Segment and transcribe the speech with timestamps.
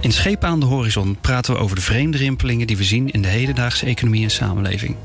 [0.00, 3.22] In Schepen aan de Horizon praten we over de vreemde rimpelingen die we zien in
[3.22, 4.96] de hedendaagse economie en samenleving.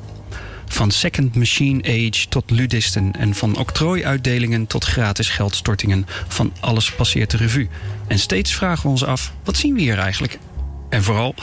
[0.65, 6.05] Van second machine age tot ludisten en van octrooiuitdelingen tot gratis geldstortingen.
[6.27, 7.69] Van alles passeert de revue.
[8.07, 10.39] En steeds vragen we ons af: wat zien we hier eigenlijk?
[10.89, 11.35] En vooral,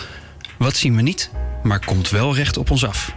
[0.58, 1.30] wat zien we niet,
[1.62, 3.14] maar komt wel recht op ons af?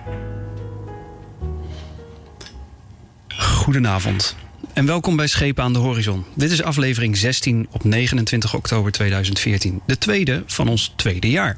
[3.28, 4.36] Goedenavond
[4.80, 6.26] en welkom bij Schepen aan de Horizon.
[6.34, 11.58] Dit is aflevering 16 op 29 oktober 2014, de tweede van ons tweede jaar.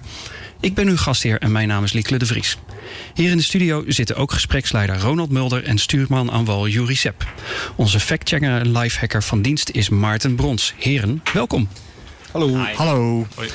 [0.60, 2.58] Ik ben uw gastheer en mijn naam is Liekle de Vries.
[3.14, 7.28] Hier in de studio zitten ook gespreksleider Ronald Mulder en stuurman aan wal Juri Sepp.
[7.76, 10.74] Onze factchecker en lifehacker van dienst is Maarten Brons.
[10.78, 11.68] Heren, welkom.
[12.32, 12.56] Hallo.
[12.76, 13.28] Hallo.
[13.36, 13.50] Hoi.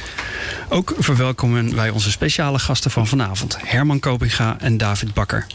[0.68, 5.46] Ook verwelkomen wij onze speciale gasten van vanavond, Herman Kopinga en David Bakker.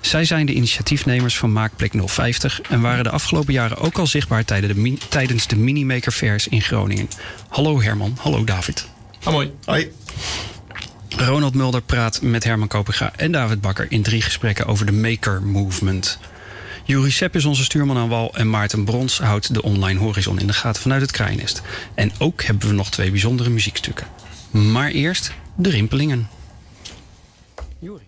[0.00, 4.44] Zij zijn de initiatiefnemers van Maakplek 050 en waren de afgelopen jaren ook al zichtbaar
[5.08, 7.08] tijdens de Minimaker Fairs in Groningen.
[7.48, 8.88] Hallo Herman, hallo David.
[9.22, 9.52] Ah, mooi.
[9.64, 9.92] Hoi.
[11.08, 15.42] Ronald Mulder praat met Herman Kopega en David Bakker in drie gesprekken over de Maker
[15.42, 16.18] Movement.
[16.84, 20.46] Juri Sepp is onze stuurman aan wal en Maarten Brons houdt de online horizon in
[20.46, 21.62] de gaten vanuit het Krijnest.
[21.94, 24.06] En ook hebben we nog twee bijzondere muziekstukken.
[24.50, 26.28] Maar eerst de rimpelingen.
[27.78, 28.07] Juri.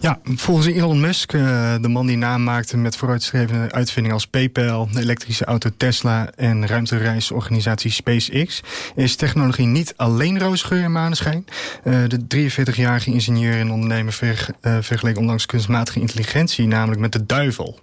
[0.00, 4.88] Ja, volgens Elon Musk, uh, de man die naam maakte met vooruitstrevende uitvindingen als PayPal,
[4.92, 8.62] de elektrische auto Tesla en ruimtereisorganisatie SpaceX,
[8.94, 11.44] is technologie niet alleen roosgeur en maneschijn.
[11.84, 14.18] Uh, de 43-jarige ingenieur en ondernemer
[14.62, 17.80] uh, vergeleek onlangs kunstmatige intelligentie, namelijk met de duivel.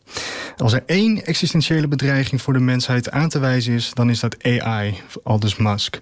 [0.58, 4.44] Als er één existentiële bedreiging voor de mensheid aan te wijzen is, dan is dat
[4.44, 6.00] AI, aldus Musk.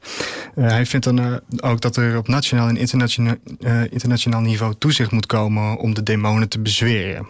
[0.55, 2.77] hij vindt dan ook dat er op nationaal en
[3.89, 7.27] internationaal niveau toezicht moet komen om de demonen te bezweren.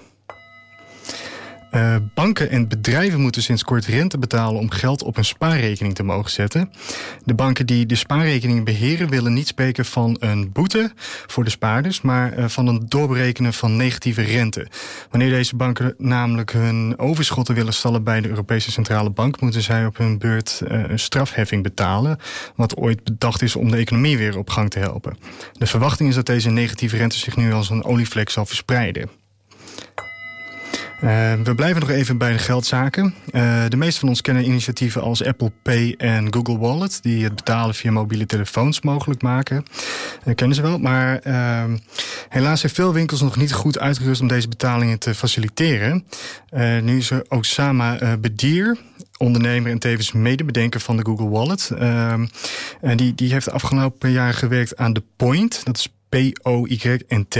[1.76, 6.04] Uh, banken en bedrijven moeten sinds kort rente betalen om geld op een spaarrekening te
[6.04, 6.72] mogen zetten.
[7.26, 10.92] De banken die de spaarrekening beheren willen niet spreken van een boete
[11.28, 14.68] voor de spaarders, maar uh, van een doorberekenen van negatieve rente.
[15.10, 19.86] Wanneer deze banken namelijk hun overschotten willen stallen bij de Europese Centrale Bank, moeten zij
[19.86, 22.18] op hun beurt uh, een strafheffing betalen,
[22.56, 25.18] wat ooit bedacht is om de economie weer op gang te helpen.
[25.54, 29.23] De verwachting is dat deze negatieve rente zich nu als een olievlek zal verspreiden.
[31.04, 33.14] Uh, we blijven nog even bij de geldzaken.
[33.32, 37.00] Uh, de meeste van ons kennen initiatieven als Apple Pay en Google Wallet...
[37.02, 39.66] die het betalen via mobiele telefoons mogelijk maken.
[40.26, 41.78] Uh, kennen ze wel, maar ehm,
[42.30, 44.22] helaas zijn veel winkels nog niet goed uitgerust...
[44.22, 46.06] om deze betalingen te faciliteren.
[46.82, 48.78] nu is er Osama Bedir
[49.18, 51.72] ondernemer en tevens medebedenker van de Google Wallet.
[51.78, 52.28] Ehm,
[52.82, 55.62] en die, die heeft de afgelopen jaren gewerkt aan de Point.
[55.66, 57.36] Dat is P-O-Y-N-T.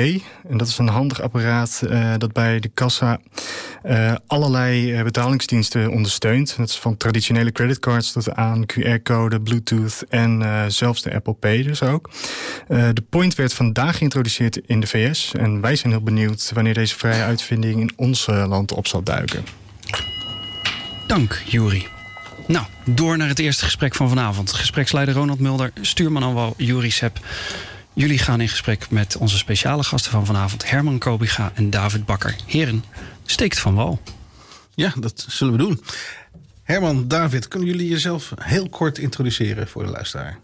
[0.50, 3.20] En dat is een handig apparaat uh, dat bij de kassa
[3.86, 6.58] uh, allerlei uh, betalingsdiensten ondersteunt.
[6.58, 11.82] Dat is van traditionele creditcards tot aan QR-code, Bluetooth en zelfs de Apple Pay dus
[11.84, 12.10] ook.
[12.68, 15.32] de Point werd vandaag geïntroduceerd in de VS.
[15.34, 19.44] En wij zijn heel benieuwd wanneer deze vrije uitvinding in ons land op zal duiken.
[21.08, 21.88] Dank, Juri.
[22.48, 24.54] Nou, door naar het eerste gesprek van vanavond.
[24.54, 27.20] Gespreksleider Ronald Mulder, stuurman aan wal Juri Sepp.
[27.96, 32.36] Jullie gaan in gesprek met onze speciale gasten van vanavond, Herman Kobiga en David Bakker.
[32.46, 32.84] Heren,
[33.26, 34.02] steekt van wal.
[34.76, 35.84] Ja, dat zullen we doen.
[36.64, 40.40] Herman, David, kunnen jullie jezelf heel kort introduceren voor de luisteraar?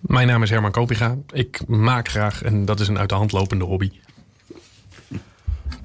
[0.00, 1.16] Mijn naam is Herman Kopiga.
[1.32, 3.90] Ik maak graag en dat is een uit de hand lopende hobby.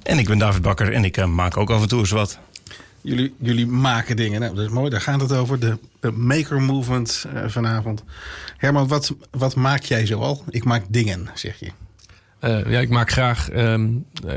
[0.02, 2.38] En ik ben David Bakker en ik uh, maak ook af en toe eens wat.
[3.02, 4.40] Jullie, jullie maken dingen.
[4.40, 5.60] Nou, dat is mooi, daar gaat het over.
[5.60, 5.78] De,
[6.10, 8.04] maker movement uh, vanavond.
[8.56, 10.44] Herman, wat, wat maak jij zoal?
[10.48, 11.70] Ik maak dingen, zeg je.
[12.44, 14.32] Uh, ja, ik maak graag um, uh,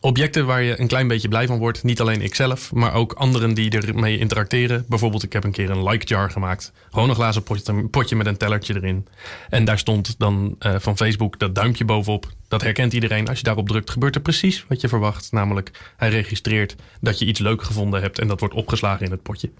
[0.00, 1.82] objecten waar je een klein beetje blij van wordt.
[1.82, 4.84] Niet alleen ikzelf, maar ook anderen die ermee interacteren.
[4.88, 6.72] Bijvoorbeeld, ik heb een keer een like jar gemaakt.
[6.90, 7.42] Gewoon een glazen
[7.90, 9.06] potje, met een tellertje erin.
[9.48, 12.26] En daar stond dan uh, van Facebook dat duimpje bovenop.
[12.48, 13.28] Dat herkent iedereen.
[13.28, 15.32] Als je daarop drukt, gebeurt er precies wat je verwacht.
[15.32, 19.22] Namelijk, hij registreert dat je iets leuk gevonden hebt en dat wordt opgeslagen in het
[19.22, 19.50] potje.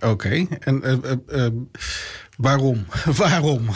[0.00, 0.82] Oké, en
[2.36, 2.86] waarom?
[3.24, 3.68] waarom?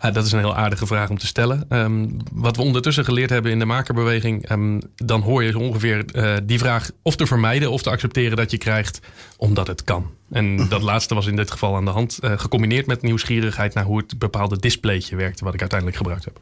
[0.00, 1.64] Ah, dat is een heel aardige vraag om te stellen.
[1.68, 6.04] Ehm, wat we ondertussen geleerd hebben in de makerbeweging, ehm, dan hoor je zo ongeveer
[6.04, 9.00] eh, die vraag of te vermijden of te accepteren dat je krijgt,
[9.36, 10.10] omdat het kan.
[10.30, 13.84] En dat laatste was in dit geval aan de hand, uh, gecombineerd met nieuwsgierigheid naar
[13.84, 16.40] hoe het bepaalde displaytje werkte, wat ik uiteindelijk gebruikt heb.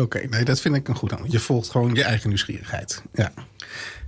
[0.00, 1.24] Oké, nee, dat vind ik een goed aan.
[1.28, 3.02] Je volgt gewoon je eigen nieuwsgierigheid.
[3.14, 3.32] Ja.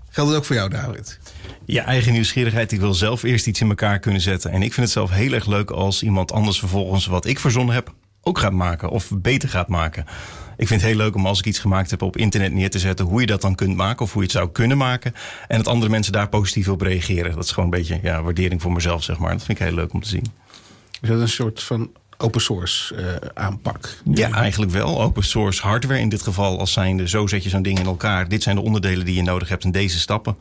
[0.09, 1.19] Geldt het ook voor jou, David?
[1.65, 2.73] Je eigen nieuwsgierigheid.
[2.73, 4.51] Ik wil zelf eerst iets in elkaar kunnen zetten.
[4.51, 7.75] En ik vind het zelf heel erg leuk als iemand anders vervolgens wat ik verzonnen
[7.75, 7.93] heb
[8.23, 10.05] ook gaat maken of beter gaat maken.
[10.57, 12.79] Ik vind het heel leuk om als ik iets gemaakt heb op internet neer te
[12.79, 15.15] zetten hoe je dat dan kunt maken of hoe je het zou kunnen maken.
[15.49, 17.35] En dat andere mensen daar positief op reageren.
[17.35, 19.31] Dat is gewoon een beetje ja, waardering voor mezelf, zeg maar.
[19.33, 20.27] Dat vind ik heel leuk om te zien.
[21.01, 21.91] Is dat een soort van
[22.21, 23.97] open source uh, aanpak.
[24.15, 25.03] Ja, eigenlijk wel.
[25.03, 27.09] Open source hardware in dit geval als zijnde.
[27.09, 28.29] Zo zet je zo'n ding in elkaar.
[28.29, 30.37] Dit zijn de onderdelen die je nodig hebt in deze stappen.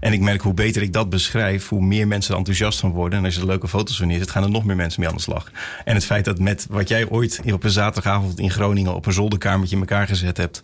[0.00, 3.18] En ik merk hoe beter ik dat beschrijf, hoe meer mensen er enthousiast van worden.
[3.18, 5.16] En als je er leuke foto's van neerzet, gaan er nog meer mensen mee aan
[5.16, 5.50] de slag.
[5.84, 9.12] En het feit dat met wat jij ooit op een zaterdagavond in Groningen op een
[9.12, 10.60] zolderkamertje in elkaar gezet hebt,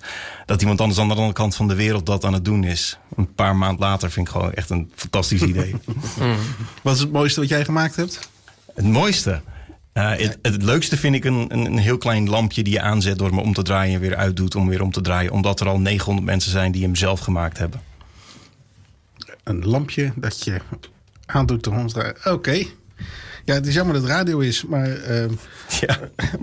[0.47, 2.99] dat iemand anders aan de andere kant van de wereld dat aan het doen is.
[3.17, 5.75] Een paar maanden later vind ik gewoon echt een fantastisch idee.
[6.83, 8.29] Wat is het mooiste wat jij gemaakt hebt?
[8.75, 9.43] Het mooiste?
[9.95, 13.19] Uh, het, het, leukste vind ik een, een, een, heel klein lampje die je aanzet
[13.19, 15.33] door hem om te draaien en weer uitdoet om weer om te draaien.
[15.33, 17.81] Omdat er al 900 mensen zijn die hem zelf gemaakt hebben.
[19.45, 20.61] Een lampje dat je
[21.27, 22.17] aandoet om te draaien.
[22.25, 22.65] Oké.
[23.45, 25.25] Ja, het is jammer dat het radio is, maar uh,
[25.81, 25.99] ja.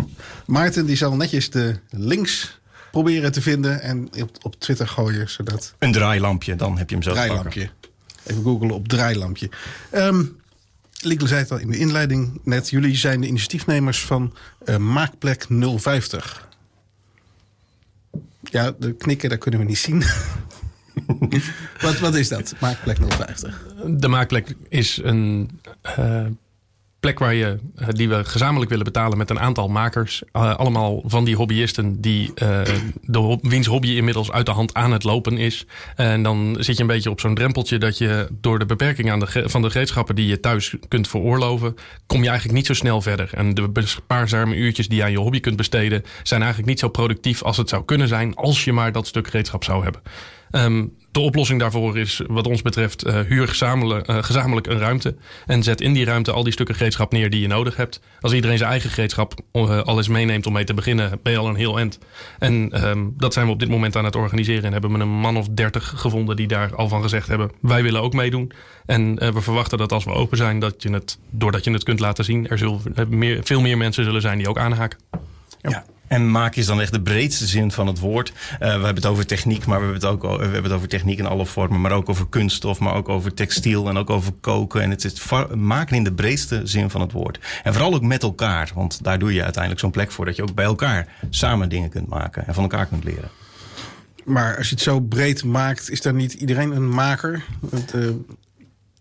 [0.46, 2.60] Maarten die zal netjes de links
[2.92, 5.30] proberen te vinden en op, op Twitter gooien.
[5.30, 5.74] Zodat...
[5.80, 7.70] Een draailampje, dan heb je hem zelf Draailampje.
[8.24, 9.50] Even googlen op draailampje.
[9.94, 10.38] Um,
[11.02, 12.70] Lieke zei het al in de inleiding net.
[12.70, 14.34] Jullie zijn de initiatiefnemers van
[14.66, 16.48] uh, Maakplek 050.
[18.42, 20.04] Ja, de knikken, dat kunnen we niet zien.
[21.82, 23.66] wat, wat is dat, Maakplek 050?
[23.88, 25.60] De Maakplek is een
[26.00, 26.26] uh,
[27.00, 30.24] plek waar je, eh, die we gezamenlijk willen betalen met een aantal makers.
[30.34, 32.62] Uh, allemaal van die hobbyisten die uh,
[33.02, 35.66] de, wiens hobby inmiddels uit de hand aan het lopen is.
[35.96, 39.20] En dan zit je een beetje op zo'n drempeltje dat je door de beperking aan
[39.20, 43.02] de, van de gereedschappen die je thuis kunt veroorloven, kom je eigenlijk niet zo snel
[43.02, 43.30] verder.
[43.34, 46.90] En de spaarzame uurtjes die je aan je hobby kunt besteden, zijn eigenlijk niet zo
[46.90, 50.02] productief als het zou kunnen zijn als je maar dat stuk gereedschap zou hebben.
[50.52, 55.16] Um, de oplossing daarvoor is, wat ons betreft, uh, huur gezamenlijk, uh, gezamenlijk een ruimte.
[55.46, 58.02] En zet in die ruimte al die stukken gereedschap neer die je nodig hebt.
[58.22, 61.40] Als iedereen zijn eigen gereedschap uh, al eens meeneemt om mee te beginnen, ben je
[61.40, 62.00] al een heel eind.
[62.40, 64.64] En um, dat zijn we op dit moment aan het organiseren.
[64.64, 67.84] En hebben we een man of dertig gevonden die daar al van gezegd hebben: wij
[67.84, 68.52] willen ook meedoen.
[68.86, 72.00] En we verwachten dat als we open zijn, dat je het, doordat je het kunt
[72.00, 75.00] laten zien, er zullen meer, veel meer mensen zullen zijn die ook aanhaken.
[75.62, 75.86] Ja.
[76.08, 78.30] En maak is dan echt de breedste zin van het woord.
[78.30, 80.88] Uh, we hebben het over techniek, maar we hebben het ook we hebben het over
[80.88, 81.82] techniek in alle vormen.
[81.82, 84.82] Maar ook over kunststof, maar ook over textiel en ook over koken.
[84.82, 87.40] En het is maken in de breedste zin van het woord.
[87.64, 88.72] En vooral ook met elkaar.
[88.76, 91.90] Want daar doe je uiteindelijk zo'n plek voor dat je ook bij elkaar samen dingen
[91.90, 93.30] kunt maken en van elkaar kunt leren.
[94.26, 97.44] Maar als je het zo breed maakt, is dan niet iedereen een maker?
[97.60, 98.10] Want, uh...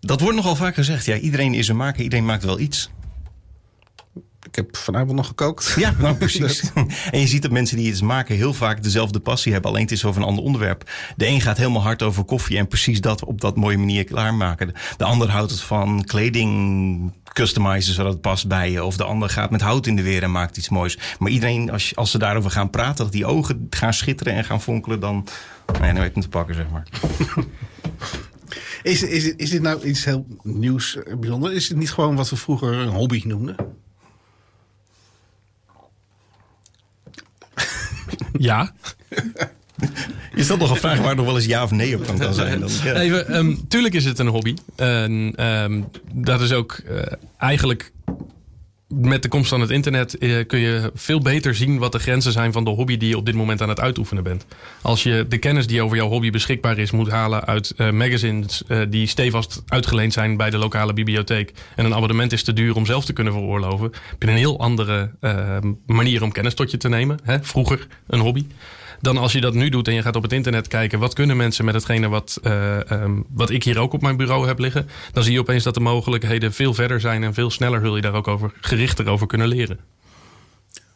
[0.01, 1.05] Dat wordt nogal vaak gezegd.
[1.05, 2.91] Ja, iedereen is een maker, iedereen maakt wel iets.
[4.49, 5.75] Ik heb vanavond nog gekookt.
[5.79, 6.71] Ja, nou precies.
[7.11, 9.71] en je ziet dat mensen die iets maken heel vaak dezelfde passie hebben.
[9.71, 10.91] Alleen het is over een ander onderwerp.
[11.17, 14.73] De een gaat helemaal hard over koffie en precies dat op dat mooie manier klaarmaken.
[14.97, 18.85] De ander houdt het van kleding customizen zodat het past bij je.
[18.85, 20.99] Of de ander gaat met hout in de weer en maakt iets moois.
[21.19, 24.63] Maar iedereen, als, als ze daarover gaan praten, dat die ogen gaan schitteren en gaan
[24.63, 25.27] fonkelen, dan,
[25.81, 26.87] nee, dan weet ik hem te pakken, zeg maar.
[28.83, 31.53] Is, is, is dit nou iets heel nieuws, eh, bijzonder?
[31.53, 33.57] Is het niet gewoon wat we vroeger een hobby noemden?
[38.39, 38.73] Ja.
[40.35, 42.61] Is dat nog een vraag waar nog wel eens ja of nee op kan zijn?
[42.61, 42.95] Dan, ja.
[42.95, 44.55] Even, um, tuurlijk is het een hobby.
[44.77, 47.03] En um, dat is ook uh,
[47.39, 47.93] eigenlijk
[48.89, 52.33] met de komst van het internet uh, kun je veel beter zien wat de grenzen
[52.33, 54.47] zijn van de hobby die je op dit moment aan het uitoefenen bent.
[54.83, 58.63] Als je de kennis die over jouw hobby beschikbaar is moet halen uit uh, magazines
[58.69, 62.77] uh, die stevast uitgeleend zijn bij de lokale bibliotheek en een abonnement is te duur
[62.77, 65.11] om zelf te kunnen veroorloven, heb je een heel andere
[65.87, 67.19] manier om kennis tot je te nemen.
[67.23, 67.43] Hè?
[67.43, 68.47] Vroeger een hobby
[69.01, 70.99] dan als je dat nu doet en je gaat op het internet kijken...
[70.99, 74.47] wat kunnen mensen met hetgene wat, uh, um, wat ik hier ook op mijn bureau
[74.47, 74.89] heb liggen...
[75.13, 77.23] dan zie je opeens dat de mogelijkheden veel verder zijn...
[77.23, 79.79] en veel sneller zul je daar ook over, gerichter over kunnen leren.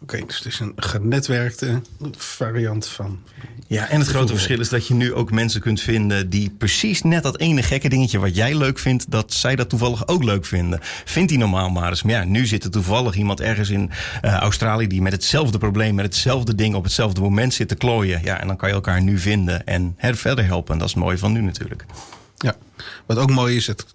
[0.02, 1.80] Oké, okay, dus het is een genetwerkte
[2.16, 3.22] variant van.
[3.66, 7.02] Ja, en het grote verschil is dat je nu ook mensen kunt vinden die precies
[7.02, 10.44] net dat ene gekke dingetje wat jij leuk vindt, dat zij dat toevallig ook leuk
[10.44, 10.78] vinden.
[10.82, 12.02] Vindt die normaal maar eens.
[12.02, 13.90] Maar ja, nu zit er toevallig iemand ergens in
[14.22, 18.20] uh, Australië die met hetzelfde probleem, met hetzelfde ding op hetzelfde moment zit te klooien.
[18.22, 20.72] Ja, en dan kan je elkaar nu vinden en her verder helpen.
[20.72, 21.84] En dat is het mooie van nu natuurlijk.
[22.36, 22.56] Ja,
[23.06, 23.86] wat ook mooi is, het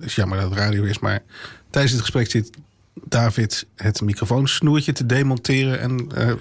[0.00, 1.22] is jammer dat het radio is, maar
[1.70, 2.50] tijdens het gesprek zit
[3.04, 6.32] David het microfoonsnoertje te demonteren en uh,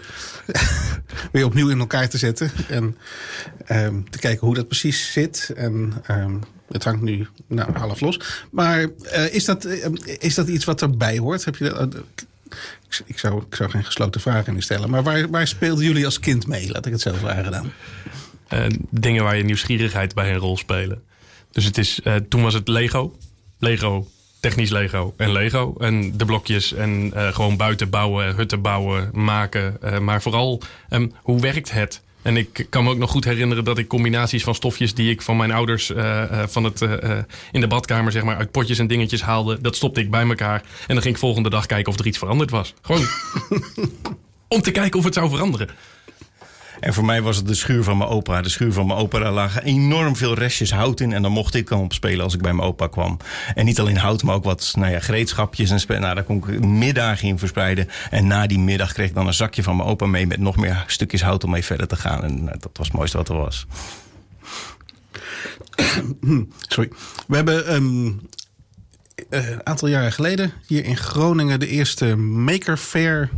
[1.32, 2.52] weer opnieuw in elkaar te zetten.
[2.70, 2.98] En
[3.72, 5.52] um, te kijken hoe dat precies zit.
[5.56, 8.20] En um, het hangt nu nou, half los.
[8.52, 9.86] Maar uh, is, dat, uh,
[10.20, 11.46] is dat iets wat erbij hoort?
[11.46, 11.96] Heb je dat,
[13.06, 14.90] ik, zou, ik zou geen gesloten vragen in stellen.
[14.90, 16.72] Maar waar, waar speelden jullie als kind mee?
[16.72, 17.72] Laat ik het zo vragen dan.
[18.90, 21.04] dingen waar je nieuwsgierigheid bij een rol spelen.
[21.52, 23.18] Dus het is, toen was het Lego.
[23.60, 24.08] Lego
[24.40, 25.76] technisch Lego en Lego.
[25.80, 29.78] En de blokjes en uh, gewoon buiten bouwen, hutten bouwen, maken.
[29.84, 32.02] Uh, maar vooral, um, hoe werkt het?
[32.22, 35.22] En ik kan me ook nog goed herinneren dat ik combinaties van stofjes die ik
[35.22, 36.82] van mijn ouders uh, van het,
[37.52, 40.62] in de badkamer zeg maar, uit potjes en dingetjes haalde, dat stopte ik bij elkaar.
[40.62, 42.74] En dan ging ik volgende dag kijken of er iets veranderd was.
[42.82, 43.06] Gewoon
[44.56, 45.70] om te kijken of het zou veranderen.
[46.80, 48.42] En voor mij was het de schuur van mijn opa.
[48.42, 51.14] De schuur van mijn opa, daar lagen enorm veel restjes hout in.
[51.14, 53.18] En dan mocht ik dan op spelen als ik bij mijn opa kwam.
[53.56, 55.86] En niet alleen hout, maar ook wat nou ja, gereedschapjes.
[55.86, 57.90] En nou, daar kon ik middagen in verspreiden.
[58.10, 60.28] En na die middag kreeg ik dan een zakje van mijn opa mee...
[60.28, 62.24] met nog meer stukjes hout om mee verder te gaan.
[62.24, 63.66] En nou, dat was het mooiste wat er was.
[66.74, 66.90] Sorry.
[67.28, 68.20] We hebben um,
[69.30, 71.60] een aantal jaren geleden hier in Groningen...
[71.60, 73.30] de eerste Maker Fair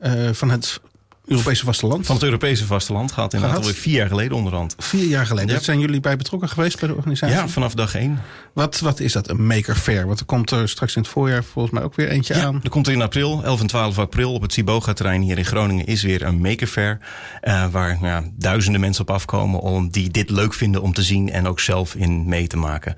[0.00, 0.80] uh, van het
[1.24, 2.06] Europese vasteland.
[2.06, 4.74] Van het Europese vasteland gaat inderdaad alweer vier jaar geleden onderhand.
[4.78, 5.54] Vier jaar geleden.
[5.54, 5.60] Ja.
[5.60, 7.36] Zijn jullie bij betrokken geweest bij de organisatie?
[7.36, 8.20] Ja, vanaf dag één.
[8.52, 10.06] Wat, wat is dat, een maker fair?
[10.06, 12.60] Want er komt er straks in het voorjaar volgens mij ook weer eentje ja, aan.
[12.62, 15.86] Er komt er in april, 11 en 12 april, op het Siboga-terrein hier in Groningen...
[15.86, 16.98] is weer een maker fair.
[17.42, 21.30] Uh, waar ja, duizenden mensen op afkomen om die dit leuk vinden om te zien...
[21.30, 22.96] en ook zelf in mee te maken.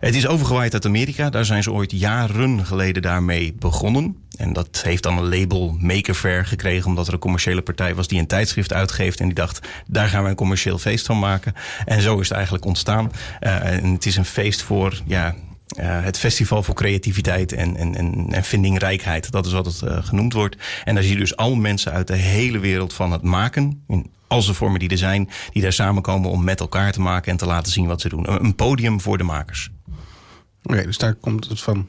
[0.00, 1.30] Het is overgewaaid uit Amerika.
[1.30, 4.16] Daar zijn ze ooit jaren geleden daarmee begonnen.
[4.36, 6.86] En dat heeft dan een label Maker Fair gekregen...
[6.86, 9.20] omdat er een commerciële partij was die een tijdschrift uitgeeft...
[9.20, 11.54] en die dacht, daar gaan we een commercieel feest van maken.
[11.84, 13.12] En zo is het eigenlijk ontstaan.
[13.40, 15.00] Uh, en het is een feest voor...
[15.04, 15.34] Ja,
[15.80, 19.30] uh, het festival voor creativiteit en, en, en, en vindingrijkheid.
[19.30, 20.56] Dat is wat het uh, genoemd wordt.
[20.84, 23.82] En daar zie je dus al mensen uit de hele wereld van het maken...
[23.88, 27.32] in al de vormen die er zijn, die daar samenkomen om met elkaar te maken...
[27.32, 28.44] en te laten zien wat ze doen.
[28.44, 29.70] Een podium voor de makers.
[30.66, 31.86] Oké, okay, dus daar komt het van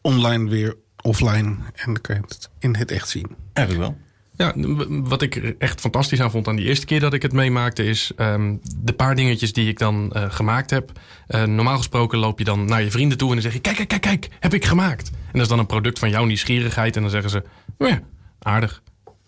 [0.00, 3.36] online weer offline en dan kan je het in het echt zien.
[3.52, 3.98] Eigenlijk wel.
[4.36, 4.52] Ja,
[4.86, 8.12] wat ik echt fantastisch aan vond aan die eerste keer dat ik het meemaakte, is
[8.16, 10.92] um, de paar dingetjes die ik dan uh, gemaakt heb.
[11.28, 13.76] Uh, normaal gesproken loop je dan naar je vrienden toe en dan zeg je: Kijk,
[13.76, 15.10] kijk, kijk, kijk, heb ik gemaakt.
[15.10, 16.96] En dat is dan een product van jouw nieuwsgierigheid.
[16.96, 17.42] En dan zeggen ze:
[17.78, 18.00] Ja,
[18.38, 18.82] aardig.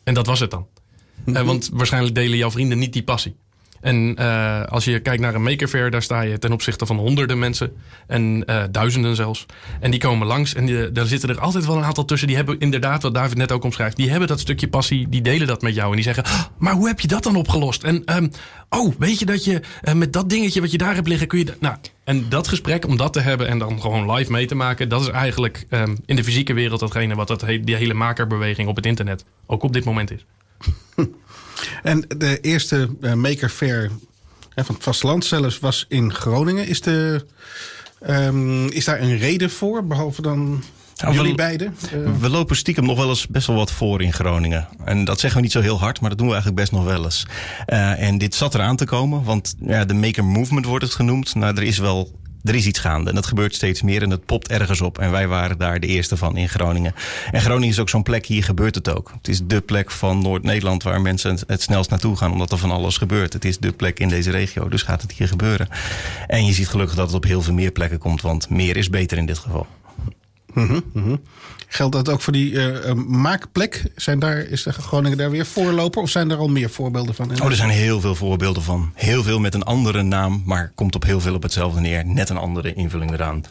[0.04, 0.66] En dat was het dan.
[1.24, 3.36] uh, want waarschijnlijk delen jouw vrienden niet die passie.
[3.82, 6.96] En uh, als je kijkt naar een maker fair, daar sta je ten opzichte van
[6.96, 7.72] honderden mensen.
[8.06, 9.46] En uh, duizenden zelfs.
[9.80, 10.54] En die komen langs.
[10.54, 12.28] En die, daar zitten er altijd wel een aantal tussen.
[12.28, 13.96] Die hebben inderdaad, wat David net ook omschrijft.
[13.96, 15.08] Die hebben dat stukje passie.
[15.08, 15.88] Die delen dat met jou.
[15.88, 17.82] En die zeggen, oh, maar hoe heb je dat dan opgelost?
[17.82, 18.30] En um,
[18.68, 21.38] oh, weet je dat je uh, met dat dingetje wat je daar hebt liggen, kun
[21.38, 21.54] je...
[21.60, 24.88] Nou, en dat gesprek, om dat te hebben en dan gewoon live mee te maken...
[24.88, 28.76] dat is eigenlijk um, in de fysieke wereld datgene wat dat, die hele makerbeweging op
[28.76, 30.26] het internet ook op dit moment is.
[31.82, 33.90] En de eerste uh, Maker Fair
[34.54, 36.66] hè, van het vasteland zelfs was in Groningen.
[36.66, 37.24] Is, de,
[38.08, 40.62] um, is daar een reden voor, behalve dan
[40.96, 41.76] nou, jullie we, beiden?
[41.94, 44.68] Uh, we lopen stiekem nog wel eens best wel wat voor in Groningen.
[44.84, 46.84] En dat zeggen we niet zo heel hard, maar dat doen we eigenlijk best nog
[46.84, 47.26] wel eens.
[47.66, 51.34] Uh, en dit zat eraan te komen, want ja, de Maker Movement wordt het genoemd.
[51.34, 53.08] Nou, er is wel er is iets gaande.
[53.08, 54.98] En dat gebeurt steeds meer en het popt ergens op.
[54.98, 56.94] En wij waren daar de eerste van in Groningen.
[57.30, 59.12] En Groningen is ook zo'n plek, hier gebeurt het ook.
[59.16, 62.70] Het is de plek van Noord-Nederland waar mensen het snelst naartoe gaan, omdat er van
[62.70, 63.32] alles gebeurt.
[63.32, 65.68] Het is de plek in deze regio, dus gaat het hier gebeuren.
[66.26, 68.90] En je ziet gelukkig dat het op heel veel meer plekken komt, want meer is
[68.90, 69.66] beter in dit geval.
[70.52, 71.20] Mm -hmm, mm -hmm.
[71.72, 73.82] Geldt dat ook voor die uh, maakplek?
[73.96, 76.02] Zijn daar, is de Groningen daar weer voorloper?
[76.02, 77.30] Of zijn er al meer voorbeelden van?
[77.42, 78.92] Oh, er zijn heel veel voorbeelden van.
[78.94, 82.06] Heel veel met een andere naam, maar komt op heel veel op hetzelfde neer.
[82.06, 83.44] Net een andere invulling eraan.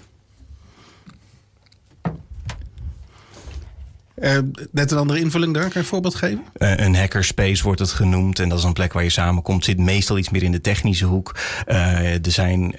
[4.22, 4.38] Uh,
[4.72, 6.44] net een andere invulling daar, kan je een voorbeeld geven?
[6.58, 8.40] Uh, een hackerspace wordt het genoemd.
[8.40, 9.64] En dat is een plek waar je samenkomt.
[9.64, 11.36] Zit meestal iets meer in de technische hoek.
[11.68, 12.76] Uh, er zijn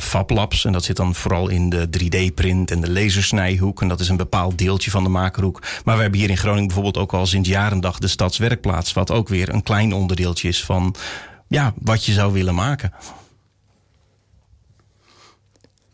[0.00, 0.64] fablabs.
[0.64, 3.82] En dat zit dan vooral in de 3D-print en de lasersnijhoek.
[3.82, 5.62] En dat is een bepaald deeltje van de makerhoek.
[5.84, 8.92] Maar we hebben hier in Groningen bijvoorbeeld ook al sinds jarendag de stadswerkplaats.
[8.92, 10.94] Wat ook weer een klein onderdeeltje is van
[11.48, 12.92] ja, wat je zou willen maken.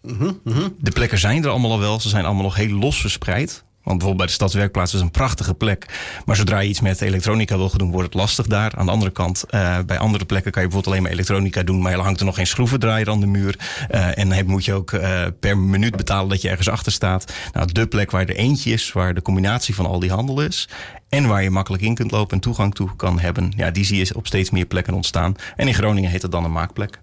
[0.02, 0.74] Mm -hmm.
[0.78, 2.00] De plekken zijn er allemaal al wel.
[2.00, 3.64] Ze zijn allemaal nog heel los verspreid.
[3.82, 5.86] Want bijvoorbeeld bij de stadswerkplaats is een prachtige plek.
[6.24, 8.76] Maar zodra je iets met elektronica wil doen, wordt het lastig daar.
[8.76, 11.82] Aan de andere kant, uh, bij andere plekken kan je bijvoorbeeld alleen maar elektronica doen.
[11.82, 13.58] Maar er hangt er nog geen schroevendraaier aan de muur.
[13.90, 17.32] Uh, en dan moet je ook uh, per minuut betalen dat je ergens achter staat.
[17.52, 20.68] Nou, de plek waar er eentje is, waar de combinatie van al die handel is.
[21.08, 23.52] En waar je makkelijk in kunt lopen en toegang toe kan hebben.
[23.56, 25.34] Ja, die zie je op steeds meer plekken ontstaan.
[25.56, 26.98] En in Groningen heet het dan een maakplek.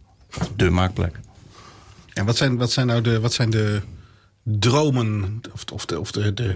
[0.56, 1.20] De maakplek.
[2.14, 3.82] En wat zijn, wat zijn nou de, wat zijn de
[4.60, 6.56] dromen of, of de, of de, de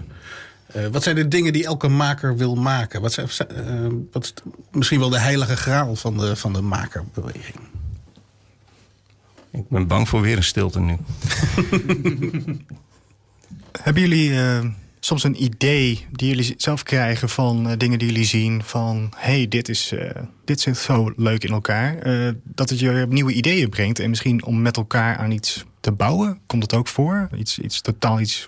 [0.73, 3.01] Eh, wat zijn de dingen die elke maker wil maken?
[3.01, 4.33] Wat, zijn, uh, wat is
[4.71, 7.59] misschien wel de heilige graal van de, van de makerbeweging?
[9.51, 10.97] Ik ben bang voor weer een stilte nu.
[13.81, 14.65] Hebben jullie uh,
[14.99, 18.63] soms een idee die jullie zelf krijgen van dingen die jullie zien?
[18.63, 19.93] Van hey, dit, is,
[20.45, 21.99] dit zit zo leuk in elkaar.
[22.43, 26.39] dat het je nieuwe ideeën brengt en misschien om met elkaar aan iets te bouwen.
[26.45, 27.29] Komt het ook voor?
[27.35, 28.47] Iets, iets totaal iets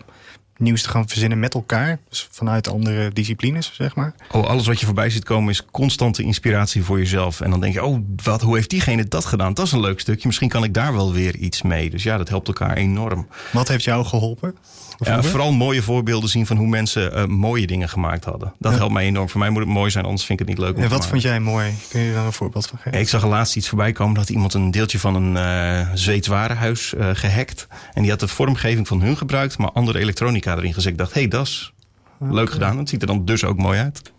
[0.58, 2.00] nieuws te gaan verzinnen met elkaar.
[2.10, 4.14] Dus vanuit andere disciplines, zeg maar.
[4.32, 7.42] Oh, alles wat je voorbij ziet komen is constante inspiratie voor jezelf.
[7.42, 9.54] En dan denk je, oh, wat, hoe heeft diegene dat gedaan?
[9.54, 10.28] Dat is een leuk stukje.
[10.28, 11.90] Misschien kan ik daar wel weer iets mee.
[11.90, 13.28] Dus ja, dat helpt elkaar enorm.
[13.52, 14.56] Wat heeft jou geholpen?
[14.98, 18.54] Ja, vooral mooie voorbeelden zien van hoe mensen uh, mooie dingen gemaakt hadden.
[18.60, 19.30] Dat helpt mij enorm.
[19.30, 20.76] Voor mij moet het mooi zijn, anders vind ik het niet leuk.
[20.78, 21.74] Om en wat vond jij mooi?
[21.90, 23.00] Kun je daar een voorbeeld van geven?
[23.00, 26.94] Ik zag laatst iets voorbij komen dat iemand een deeltje van een uh, Zweeds warenhuis
[26.98, 27.68] uh, gehackt.
[27.94, 30.92] En die had de vormgeving van hun gebruikt, maar andere elektronica erin gezet.
[30.92, 31.74] Ik dacht, hé, hey, dat is
[32.20, 32.78] leuk gedaan.
[32.78, 34.12] Het ziet er dan dus ook mooi uit.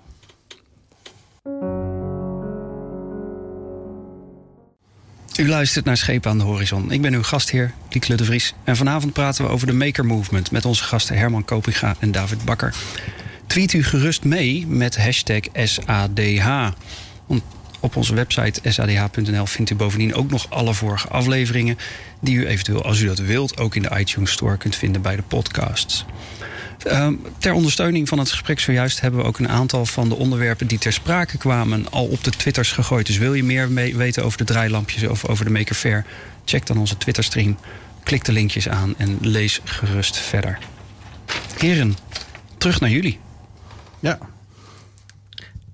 [5.38, 6.90] U luistert naar Schepen aan de Horizon.
[6.90, 8.54] Ik ben uw gastheer, Lieke de Vries.
[8.64, 10.50] En vanavond praten we over de Maker Movement...
[10.50, 12.74] met onze gasten Herman Kopinga en David Bakker.
[13.46, 16.68] Tweet u gerust mee met hashtag SADH.
[17.84, 21.78] Op onze website sadh.nl vindt u bovendien ook nog alle vorige afleveringen...
[22.20, 25.16] die u eventueel, als u dat wilt, ook in de iTunes Store kunt vinden bij
[25.16, 26.04] de podcasts.
[26.86, 30.66] Um, ter ondersteuning van het gesprek zojuist hebben we ook een aantal van de onderwerpen
[30.66, 33.06] die ter sprake kwamen al op de Twitters gegooid.
[33.06, 36.04] Dus wil je meer weten over de draailampjes of over de Maker Fair?
[36.44, 37.56] Check dan onze Twitterstream,
[38.02, 40.58] klik de linkjes aan en lees gerust verder.
[41.58, 41.96] Heren,
[42.58, 43.18] terug naar jullie.
[44.00, 44.18] Ja.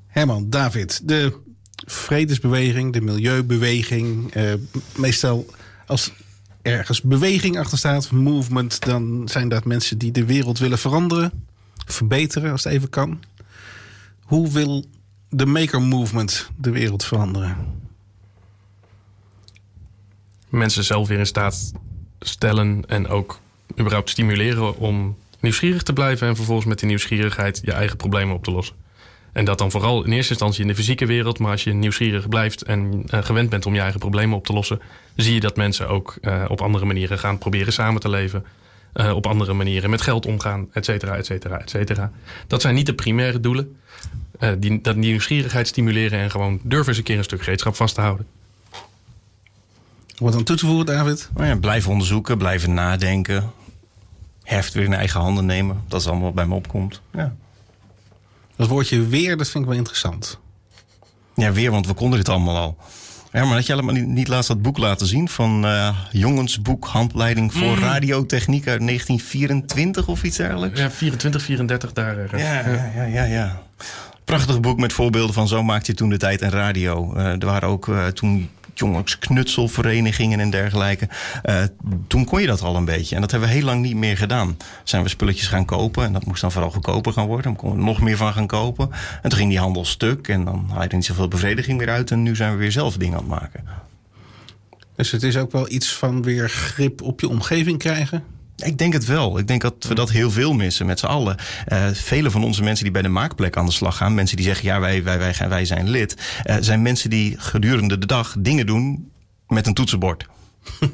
[0.09, 1.49] Herman, David, de
[1.91, 4.53] vredesbeweging, de milieubeweging, uh,
[4.97, 5.47] meestal
[5.87, 6.13] als
[6.63, 11.47] ergens beweging achter staat, movement, dan zijn dat mensen die de wereld willen veranderen,
[11.87, 13.21] verbeteren als het even kan.
[14.23, 14.85] Hoe wil
[15.29, 17.57] de maker movement de wereld veranderen?
[20.49, 21.73] Mensen zelf weer in staat
[22.21, 23.41] stellen en ook
[23.79, 28.45] überhaupt stimuleren om nieuwsgierig te blijven en vervolgens met die nieuwsgierigheid je eigen problemen op
[28.45, 28.77] te lossen.
[29.33, 31.39] En dat dan vooral in eerste instantie in de fysieke wereld.
[31.39, 34.53] Maar als je nieuwsgierig blijft en uh, gewend bent om je eigen problemen op te
[34.53, 34.81] lossen,
[35.17, 38.45] zie je dat mensen ook uh, op andere manieren gaan proberen samen te leven.
[38.95, 42.13] Uh, op andere manieren met geld omgaan, et cetera, et cetera, et cetera.
[42.47, 43.77] Dat zijn niet de primaire doelen.
[44.59, 48.01] die, dat nieuwsgierigheid stimuleren en gewoon durven eens een keer een stuk gereedschap vast te
[48.01, 48.27] houden.
[50.19, 51.31] Wat aan toe te voegen, David?
[51.35, 53.51] Oh ja, blijven onderzoeken, blijven nadenken.
[54.43, 55.83] Heft weer in eigen handen nemen.
[55.89, 57.01] Dat is allemaal wat bij me opkomt.
[57.13, 57.35] Ja.
[58.61, 60.39] Dat woordje weer, dat vind ik wel interessant.
[61.35, 62.77] Ja, weer, want we konden dit allemaal al.
[63.33, 67.53] Ja, maar had je allemaal niet laatst dat boek laten zien van uh, jongensboek Handleiding
[67.53, 67.83] voor mm.
[67.83, 70.81] Radiotechniek uit 1924 of iets dergelijks?
[70.81, 72.43] Ja, 24, 34 daar ergens.
[72.43, 73.25] Ja, ja, ja, ja.
[73.25, 73.63] ja.
[74.25, 77.15] Prachtig boek met voorbeelden van zo maakte je toen de tijd een radio.
[77.17, 81.09] Uh, er waren ook uh, toen jongensknutselverenigingen en dergelijke.
[81.45, 81.63] Uh,
[82.07, 83.15] toen kon je dat al een beetje.
[83.15, 84.57] En dat hebben we heel lang niet meer gedaan.
[84.85, 87.45] Zijn we spulletjes gaan kopen en dat moest dan vooral goedkoper gaan worden.
[87.45, 88.91] Dan konden we nog meer van gaan kopen.
[89.23, 91.91] En toen ging die handel stuk en dan had je er niet zoveel bevrediging meer
[91.91, 92.11] uit.
[92.11, 93.65] En nu zijn we weer zelf dingen aan het maken.
[94.97, 98.25] Dus het is ook wel iets van weer grip op je omgeving krijgen?
[98.65, 99.39] Ik denk het wel.
[99.39, 101.37] Ik denk dat we dat heel veel missen met z'n allen.
[101.73, 104.47] Uh, vele van onze mensen die bij de maakplek aan de slag gaan, mensen die
[104.47, 108.35] zeggen ja, wij, wij, wij, wij zijn lid, uh, zijn mensen die gedurende de dag
[108.39, 109.11] dingen doen
[109.49, 110.27] met een toetsenbord.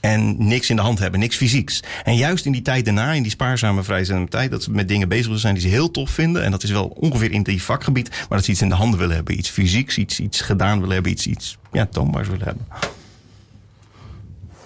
[0.00, 1.82] en niks in de hand hebben, niks fysieks.
[2.04, 5.08] En juist in die tijd daarna, in die spaarzame vrijzame tijd, dat ze met dingen
[5.08, 6.44] bezig zijn die ze heel tof vinden.
[6.44, 8.98] En dat is wel ongeveer in die vakgebied, maar dat ze iets in de handen
[8.98, 9.38] willen hebben.
[9.38, 12.66] Iets fysieks, iets, iets gedaan willen hebben, iets, iets ja, toonbaars willen hebben.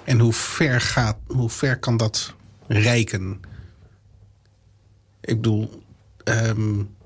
[0.09, 2.35] En hoe ver, gaat, hoe ver kan dat
[2.66, 3.40] reiken?
[5.21, 5.83] Ik bedoel.
[6.25, 6.97] Um...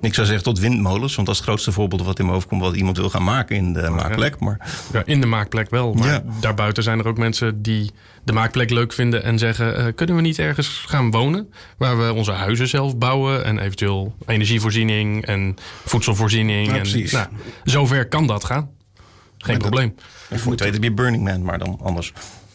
[0.00, 2.48] Ik zou zeggen tot windmolens, want dat is het grootste voorbeeld wat in mijn hoofd
[2.48, 4.38] komt wat iemand wil gaan maken in de maakplek.
[4.38, 4.70] Maar...
[4.92, 5.92] Ja, in de maakplek wel.
[5.92, 6.22] Maar ja.
[6.40, 7.90] daarbuiten zijn er ook mensen die
[8.24, 12.12] de maakplek leuk vinden en zeggen: uh, kunnen we niet ergens gaan wonen waar we
[12.12, 16.66] onze huizen zelf bouwen en eventueel energievoorziening en voedselvoorziening.
[16.66, 17.26] Ja, en, nou,
[17.64, 18.70] zover kan dat gaan.
[19.42, 19.94] Geen probleem.
[20.28, 22.12] Ik vond het weer Burning Man, maar dan anders.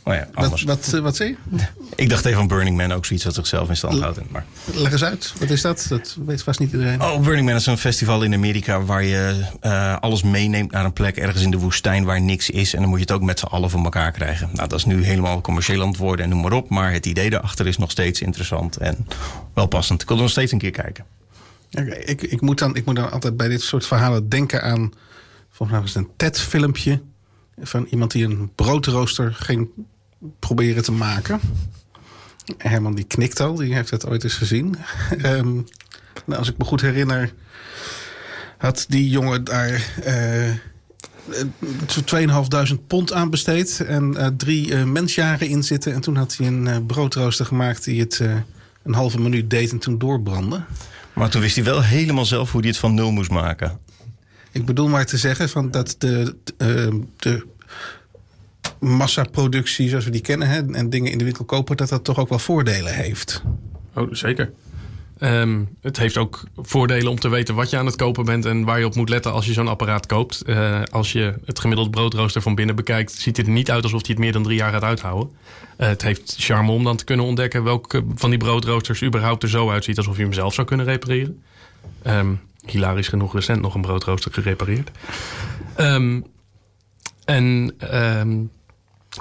[0.07, 0.63] Oh ja, anders.
[0.63, 1.57] Wat, wat, wat zie je?
[1.95, 4.31] Ik dacht even van Burning Man, ook zoiets dat zichzelf in stand houdt.
[4.31, 4.45] Maar...
[4.73, 5.85] Leg eens uit, wat is dat?
[5.89, 7.01] Dat weet vast niet iedereen.
[7.01, 10.93] Oh, Burning Man is een festival in Amerika waar je uh, alles meeneemt naar een
[10.93, 12.73] plek ergens in de woestijn waar niks is.
[12.73, 14.49] En dan moet je het ook met z'n allen voor elkaar krijgen.
[14.53, 16.69] Nou, dat is nu helemaal commercieel aan het worden en noem maar op.
[16.69, 19.07] Maar het idee daarachter is nog steeds interessant en
[19.53, 20.01] wel passend.
[20.01, 21.05] Ik wil er nog steeds een keer kijken.
[21.71, 24.91] Okay, ik, ik, moet dan, ik moet dan altijd bij dit soort verhalen denken aan...
[25.57, 27.01] Volgens mij was het een TED-filmpje
[27.59, 29.69] van iemand die een broodrooster ging
[30.39, 31.39] proberen te maken.
[32.57, 34.75] Herman die knikt al, die heeft het ooit eens gezien.
[35.21, 35.53] Ehm,
[36.25, 37.33] nou, als ik me goed herinner,
[38.57, 40.51] had die jongen daar uh,
[42.69, 45.93] 2.500 pond aan besteed en uh, drie uh, mensjaren in zitten.
[45.93, 48.21] En toen had hij een broodrooster gemaakt die het
[48.83, 50.63] een halve minuut deed en toen doorbrandde.
[51.13, 53.79] Maar toen wist hij wel helemaal zelf hoe hij het van nul moest maken.
[54.57, 57.45] Ik bedoel maar te zeggen van dat de, de, de
[58.79, 62.17] massaproductie zoals we die kennen hè, en dingen in de winkel kopen, dat dat toch
[62.17, 63.43] ook wel voordelen heeft.
[63.93, 64.51] Oh, zeker.
[65.19, 68.63] Um, het heeft ook voordelen om te weten wat je aan het kopen bent en
[68.63, 70.43] waar je op moet letten als je zo'n apparaat koopt.
[70.45, 74.09] Uh, als je het gemiddeld broodrooster van binnen bekijkt, ziet het niet uit alsof hij
[74.09, 75.29] het meer dan drie jaar gaat uithouden.
[75.77, 79.49] Uh, het heeft charme om dan te kunnen ontdekken welke van die broodroosters überhaupt er
[79.49, 81.41] zo uitziet alsof je hem zelf zou kunnen repareren.
[82.07, 82.39] Um,
[82.71, 84.91] hilarisch genoeg recent nog een broodrooster gerepareerd.
[85.77, 86.25] Um,
[87.25, 87.73] en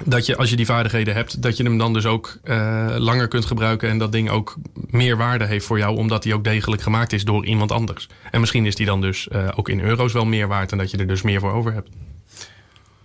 [0.04, 3.28] dat je als je die vaardigheden hebt, dat je hem dan dus ook uh, langer
[3.28, 6.82] kunt gebruiken en dat ding ook meer waarde heeft voor jou, omdat hij ook degelijk
[6.82, 8.08] gemaakt is door iemand anders.
[8.30, 10.90] En misschien is die dan dus uh, ook in euro's wel meer waard en dat
[10.90, 11.88] je er dus meer voor over hebt.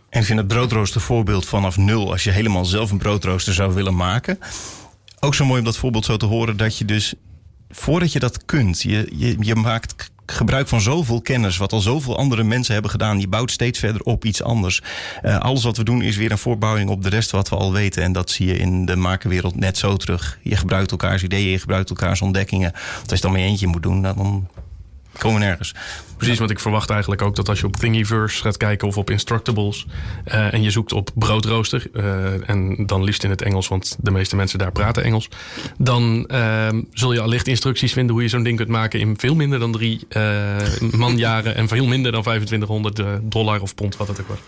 [0.09, 3.73] En ik vind het broodrooster voorbeeld vanaf nul, als je helemaal zelf een broodrooster zou
[3.73, 4.39] willen maken.
[5.19, 7.13] Ook zo mooi om dat voorbeeld zo te horen dat je dus
[7.69, 12.43] voordat je dat kunt, je, je maakt gebruik van zoveel kennis, wat al zoveel andere
[12.43, 13.19] mensen hebben gedaan.
[13.19, 14.81] Je bouwt steeds verder op iets anders.
[15.23, 17.73] Uh, alles wat we doen is weer een voorbouwing op de rest wat we al
[17.73, 18.03] weten.
[18.03, 20.39] En dat zie je in de makenwereld net zo terug.
[20.41, 22.71] Je gebruikt elkaars ideeën, je gebruikt elkaars ontdekkingen.
[23.01, 24.47] Als je dan maar eentje moet doen, dan
[25.17, 25.75] komen we nergens.
[26.21, 29.09] Precies, want ik verwacht eigenlijk ook dat als je op Thingiverse gaat kijken of op
[29.09, 29.85] Instructables
[30.27, 34.11] uh, en je zoekt op broodrooster, uh, en dan liefst in het Engels, want de
[34.11, 35.29] meeste mensen daar praten Engels,
[35.77, 39.35] dan uh, zul je allicht instructies vinden hoe je zo'n ding kunt maken in veel
[39.35, 40.07] minder dan drie
[40.91, 44.39] manjaren en veel minder dan 2500 dollar of pond, wat het ook was.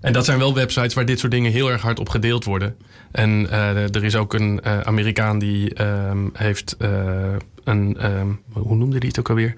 [0.00, 2.76] En dat zijn wel websites waar dit soort dingen heel erg hard op gedeeld worden.
[3.10, 6.90] En uh, er is ook een uh, Amerikaan die um, heeft uh,
[7.64, 9.54] een, um, hoe noemde die het ook alweer?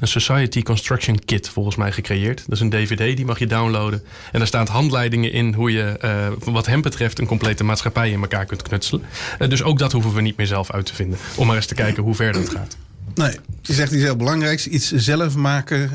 [0.00, 2.38] Een Society Construction Kit volgens mij gecreëerd.
[2.38, 4.02] Dat is een DVD, die mag je downloaden.
[4.32, 8.46] En daar staan handleidingen in hoe je, wat hem betreft, een complete maatschappij in elkaar
[8.46, 9.04] kunt knutselen.
[9.48, 11.18] dus ook dat hoeven we niet meer zelf uit te vinden.
[11.36, 12.76] Om maar eens te kijken hoe ver dat gaat.
[13.14, 14.66] Nee, je zegt iets heel belangrijks.
[14.66, 15.90] Iets zelf maken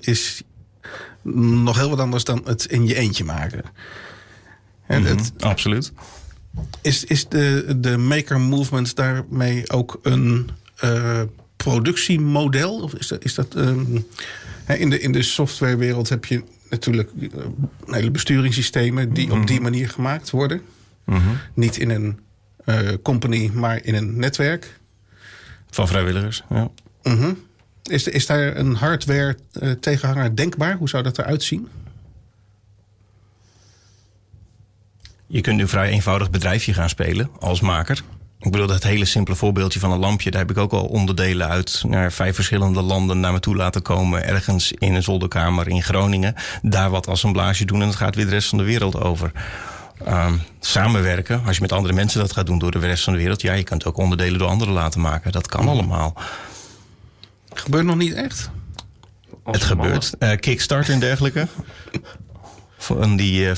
[0.00, 0.42] is
[1.32, 3.62] nog heel wat anders dan het in je eentje maken.
[4.86, 5.92] En mm -hmm, het, absoluut.
[6.82, 10.50] Is, is de, de maker movement daarmee ook een
[10.84, 11.20] uh,
[11.56, 12.80] productiemodel?
[12.80, 14.06] Of is dat, is dat um,
[14.66, 17.30] in, de, in de softwarewereld heb je natuurlijk uh,
[17.86, 19.40] hele besturingssystemen die mm -hmm.
[19.40, 20.60] op die manier gemaakt worden.
[21.04, 21.38] Mm -hmm.
[21.54, 22.18] Niet in een
[22.64, 24.78] uh, company, maar in een netwerk.
[25.70, 26.70] Van vrijwilligers, ja.
[27.82, 30.76] Is, is daar een hardware uh, tegenhanger denkbaar?
[30.76, 31.68] Hoe zou dat eruit zien?
[35.26, 38.02] Je kunt nu een vrij eenvoudig bedrijfje gaan spelen als maker.
[38.38, 41.48] Ik bedoel, dat hele simpele voorbeeldje van een lampje, daar heb ik ook al onderdelen
[41.48, 44.24] uit naar vijf verschillende landen naar me toe laten komen.
[44.24, 46.34] Ergens in een zolderkamer in Groningen.
[46.62, 49.32] Daar wat assemblage doen en het gaat weer de rest van de wereld over.
[50.08, 53.18] Um, samenwerken, als je met andere mensen dat gaat doen door de rest van de
[53.18, 53.42] wereld.
[53.42, 55.32] Ja, je kunt ook onderdelen door anderen laten maken.
[55.32, 56.16] Dat kan allemaal.
[57.52, 58.50] Gebeurt nog niet echt?
[59.42, 60.12] Als het gebeurt.
[60.18, 61.46] Uh, Kickstarter en dergelijke.
[62.78, 63.40] Van die.
[63.40, 63.52] Uh,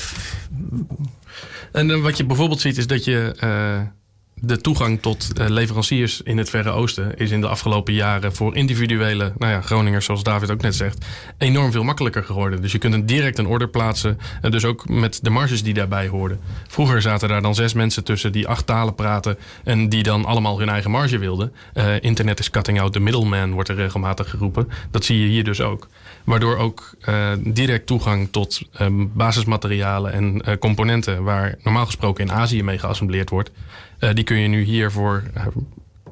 [1.71, 3.35] en uh, wat je bijvoorbeeld ziet is dat je
[4.41, 8.55] de toegang tot uh, leveranciers in het Verre Oosten is in de afgelopen jaren voor
[8.55, 11.05] individuele nou ja, Groningers, zoals David ook net zegt,
[11.37, 12.61] enorm veel makkelijker geworden.
[12.61, 14.17] Dus je kunt direct een order plaatsen.
[14.41, 16.39] En dus ook met de marges die daarbij hoorden.
[16.67, 20.59] Vroeger zaten daar dan zes mensen tussen die acht talen praten en die dan allemaal
[20.59, 21.53] hun eigen marge wilden.
[21.73, 24.69] Uh, internet is cutting out the middleman, wordt er regelmatig geroepen.
[24.91, 25.87] Dat zie je hier dus ook.
[26.23, 26.97] Waardoor ook
[27.37, 33.51] direct toegang tot um, basismaterialen en componenten, waar normaal gesproken in Azië mee geassembleerd wordt,
[34.13, 35.23] die kun je nu hier voor,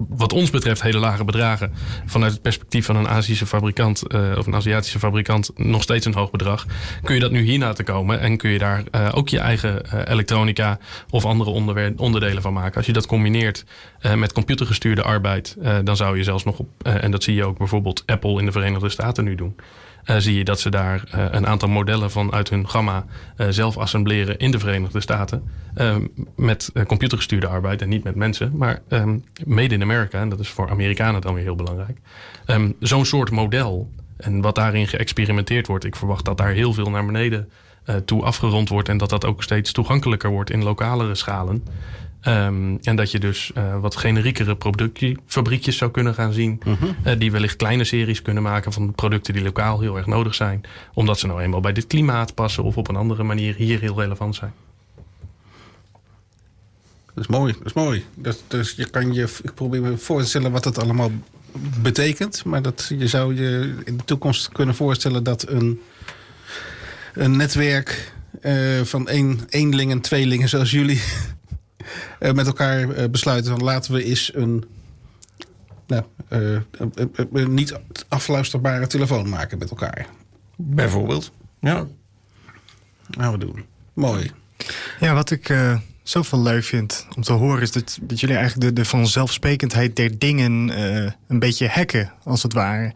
[0.10, 1.72] wat ons betreft, hele lage bedragen.
[2.06, 6.32] Vanuit het perspectief van een Azische fabrikant of een Aziatische fabrikant nog steeds een hoog
[6.32, 6.66] bedrag.
[7.04, 10.80] Kun je dat nu hier te komen en kun je daar ook je eigen elektronica
[11.10, 11.50] of andere
[11.98, 12.76] onderdelen van maken.
[12.76, 13.66] Als je dat combineert
[14.16, 18.04] met computergestuurde arbeid, dan zou je zelfs nog op, en dat zie je ook bijvoorbeeld
[18.06, 19.56] Apple in de Verenigde Staten nu doen.
[20.10, 23.06] Uh, zie je dat ze daar uh, een aantal modellen van uit hun gamma
[23.38, 25.44] uh, zelf assembleren in de Verenigde Staten.
[26.36, 30.20] met computergestuurde arbeid en niet met mensen, maar um, made in America.
[30.20, 31.98] En dat is voor Amerikanen dan weer heel belangrijk.
[32.46, 35.86] Um, Zo'n soort model en wat daarin geëxperimenteerd wordt.
[35.86, 37.50] Ik verwacht dat daar heel veel naar beneden
[38.06, 41.64] toe afgerond wordt en dat dat ook steeds toegankelijker wordt in lokalere schalen.
[42.26, 46.62] Um, en dat je dus uh, wat generiekere productiefabriekjes zou kunnen gaan zien.
[46.66, 46.90] Uh -huh.
[47.14, 50.62] uh, die wellicht kleine series kunnen maken van producten die lokaal heel erg nodig zijn.
[50.94, 54.00] Omdat ze nou eenmaal bij dit klimaat passen of op een andere manier hier heel
[54.00, 54.54] relevant zijn.
[57.14, 57.54] dat is mooi.
[57.54, 58.06] Dat is mooi.
[58.14, 61.12] Dat, dus je kan je, ik probeer me voor te stellen wat het allemaal
[61.82, 62.46] betekent.
[62.46, 65.82] Maar dat je zou je in de toekomst kunnen voorstellen dat een,
[67.14, 71.02] een netwerk uh, van één, eenlingen, tweelingen zoals jullie
[72.20, 74.66] uh, met elkaar uh, besluiten van laten we eens een
[75.88, 76.04] nou,
[77.48, 80.08] niet afluisterbare telefoon maken met elkaar.
[80.56, 81.32] Bijvoorbeeld.
[81.60, 81.86] Ja.
[83.10, 83.66] Gaan we doen.
[83.94, 84.32] Mooi.
[85.00, 85.50] Ja, wat ik
[86.10, 87.62] zoveel leuk vind om te horen...
[87.62, 92.44] is dat, dat jullie eigenlijk de, de vanzelfsprekendheid der dingen uh, een beetje hacken, als
[92.44, 92.94] het ware.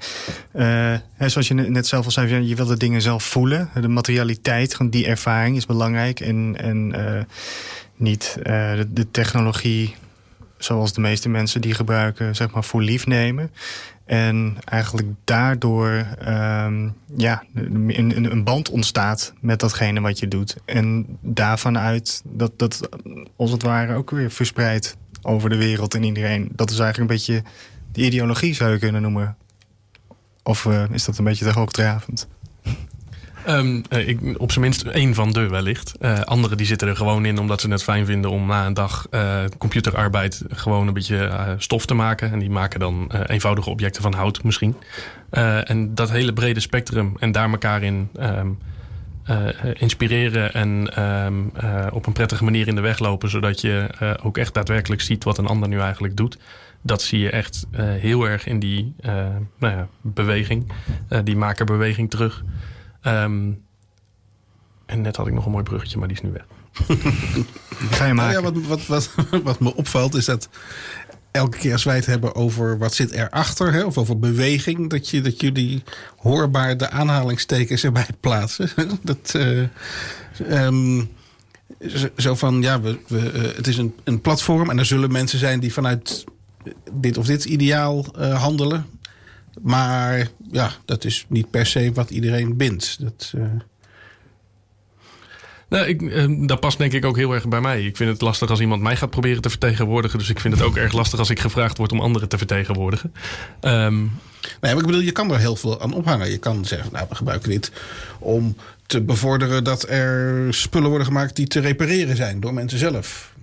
[0.55, 3.69] Uh, hè, zoals je net zelf al zei, je wil de dingen zelf voelen.
[3.81, 6.19] De materialiteit, die ervaring is belangrijk.
[6.19, 7.21] En, en uh,
[8.01, 9.95] niet de, de, technologie
[10.57, 13.51] zoals de meeste mensen die gebruiken, zeg maar, voor lief nemen.
[14.05, 20.55] En eigenlijk daardoor um, ja, een, een, band ontstaat met datgene wat je doet.
[20.65, 22.89] En daarvan uit dat dat
[23.35, 26.49] als het ware ook weer verspreidt over de wereld en iedereen.
[26.55, 27.43] Dat is eigenlijk een beetje
[27.91, 29.37] de ideologie zou je kunnen noemen.
[30.43, 32.27] Of uh, is dat een beetje te hoogdravend?
[33.49, 35.93] Um, ik, op zijn minst één van de wellicht.
[36.01, 38.73] Uh, anderen die zitten er gewoon in omdat ze het fijn vinden om na een
[38.73, 42.31] dag uh, computerarbeid gewoon een beetje stof te maken.
[42.31, 44.75] En die maken dan eenvoudige objecten van hout misschien.
[45.63, 48.57] en dat hele brede spectrum en daar elkaar in um,
[49.73, 51.51] inspireren en um,
[51.91, 53.29] op een prettige manier in de weg lopen.
[53.29, 53.87] Zodat je
[54.23, 56.37] ook echt daadwerkelijk ziet wat een ander nu eigenlijk doet.
[56.81, 58.93] Dat zie je echt heel erg in die
[59.57, 60.71] nou ja, beweging,
[61.23, 62.43] die makerbeweging terug.
[63.05, 63.63] Um,
[64.85, 66.45] en net had ik nog een mooi bruggetje, maar die is nu weg.
[67.97, 68.15] Ga je maken.
[68.15, 69.09] Nou ja, wat, wat, wat,
[69.43, 70.49] wat me opvalt is dat
[71.31, 75.09] elke keer als wij het hebben over wat zit erachter, hè, of over beweging, dat,
[75.09, 75.83] je, dat jullie
[76.17, 78.69] hoorbaar de aanhalingstekens erbij plaatsen.
[79.01, 79.67] dat, uh,
[80.49, 81.09] um,
[82.17, 85.39] zo van, ja, we, we, uh, het is een, een platform en er zullen mensen
[85.39, 86.23] zijn die vanuit
[86.91, 88.85] dit of dit ideaal uh, handelen.
[89.61, 92.97] Maar ja, dat is niet per se wat iedereen bindt.
[92.99, 93.43] Dat, uh...
[95.69, 97.85] Nou, ik, uh, dat past denk ik ook heel erg bij mij.
[97.85, 100.19] Ik vind het lastig als iemand mij gaat proberen te vertegenwoordigen.
[100.19, 103.13] Dus ik vind het ook erg lastig als ik gevraagd word om anderen te vertegenwoordigen.
[103.61, 103.99] Um...
[104.41, 106.31] Nee, maar ik bedoel, je kan er heel veel aan ophangen.
[106.31, 107.71] Je kan zeggen, nou, we gebruiken dit
[108.19, 113.33] om te bevorderen dat er spullen worden gemaakt die te repareren zijn door mensen zelf.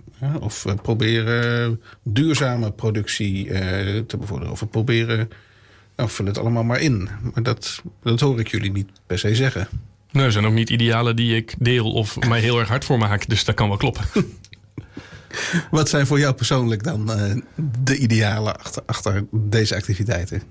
[0.41, 3.59] Of we proberen duurzame productie uh,
[3.99, 4.53] te bevorderen.
[4.53, 5.29] Of we proberen
[5.99, 7.09] nou, vul het allemaal maar in.
[7.35, 9.69] Maar dat, dat hoor ik jullie niet per se zeggen.
[10.11, 12.99] Nee, er zijn ook niet idealen die ik deel of mij heel erg hard voor
[12.99, 13.29] maak.
[13.29, 14.05] Dus dat kan wel kloppen.
[15.71, 17.35] Wat zijn voor jou persoonlijk dan uh,
[17.83, 20.43] de idealen achter, achter deze activiteiten?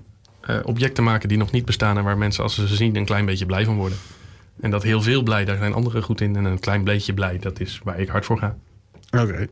[0.50, 3.04] Uh, objecten maken die nog niet bestaan en waar mensen als ze ze zien een
[3.04, 3.98] klein beetje blij van worden.
[4.60, 6.36] En dat heel veel blij, daar zijn anderen goed in.
[6.36, 8.56] En een klein beetje blij, dat is waar ik hard voor ga.
[9.10, 9.22] Oké.
[9.22, 9.48] Okay.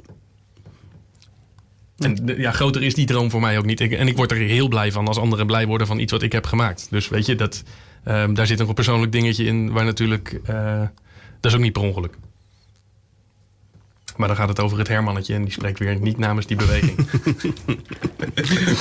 [1.97, 3.81] En ja, groter is die droom voor mij ook niet.
[3.81, 6.33] en ik word er heel blij van als anderen blij worden van iets wat ik
[6.33, 6.87] heb gemaakt.
[6.91, 7.63] Dus weet je, dat,
[8.05, 10.41] um, daar zit nog een persoonlijk dingetje in waar natuurlijk...
[10.51, 10.81] Uh,
[11.41, 12.19] dat is ook niet per ongeluk.
[14.17, 17.09] Maar dan gaat het over het Hermannetje en die spreekt weer niet namens die beweging.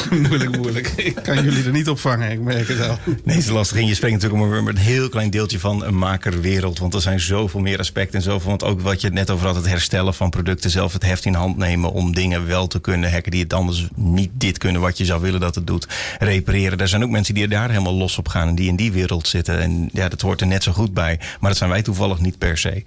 [0.28, 0.88] moeilijk, moeilijk.
[0.88, 2.98] Ik kan jullie er niet op vangen, ik merk het al.
[3.06, 3.78] Nee, het is lastig.
[3.78, 6.80] En je spreekt natuurlijk om een heel klein deeltje van een makerwereld.
[6.80, 8.50] Want er zijn zoveel meer aspecten en zoveel.
[8.50, 11.34] Want ook wat je net over had, het herstellen van producten, zelf het heft in
[11.34, 14.98] hand nemen om dingen wel te kunnen hacken die het anders niet dit kunnen wat
[14.98, 15.88] je zou willen dat het doet.
[16.20, 16.78] Repareren.
[16.78, 18.92] Er zijn ook mensen die er daar helemaal los op gaan en die in die
[18.92, 19.60] wereld zitten.
[19.60, 21.20] En ja, dat hoort er net zo goed bij.
[21.40, 22.84] Maar dat zijn wij toevallig niet per se.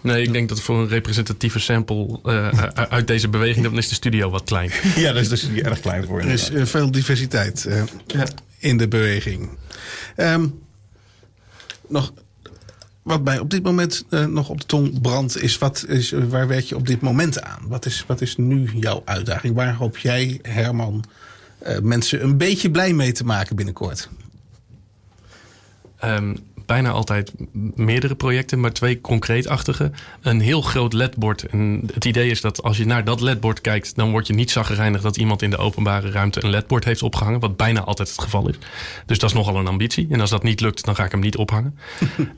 [0.00, 3.64] Nee, ik denk dat voor een representatieve sample uh, uit deze beweging...
[3.64, 4.70] dan is de studio wat klein.
[4.96, 6.20] Ja, dat is de studio erg klein voor.
[6.20, 8.26] Er is uh, veel diversiteit uh, ja.
[8.58, 9.48] in de beweging.
[10.16, 10.60] Um,
[11.88, 12.12] nog
[13.02, 15.42] wat mij op dit moment nog op de tong brandt...
[15.42, 17.60] is, wat is waar werk je op dit moment aan?
[17.68, 19.54] Wat is, wat is nu jouw uitdaging?
[19.54, 21.04] Waar hoop jij, Herman,
[21.82, 24.08] mensen een beetje blij mee te maken binnenkort?
[26.04, 26.36] Um,
[26.68, 27.32] bijna altijd
[27.74, 29.90] meerdere projecten, maar twee concreetachtige.
[30.22, 31.46] Een heel groot ledbord.
[31.46, 34.50] En het idee is dat als je naar dat ledbord kijkt, dan word je niet
[34.50, 38.20] zaggerijnig dat iemand in de openbare ruimte een ledbord heeft opgehangen, wat bijna altijd het
[38.20, 38.54] geval is.
[39.06, 40.06] Dus dat is nogal een ambitie.
[40.10, 41.78] En als dat niet lukt, dan ga ik hem niet ophangen.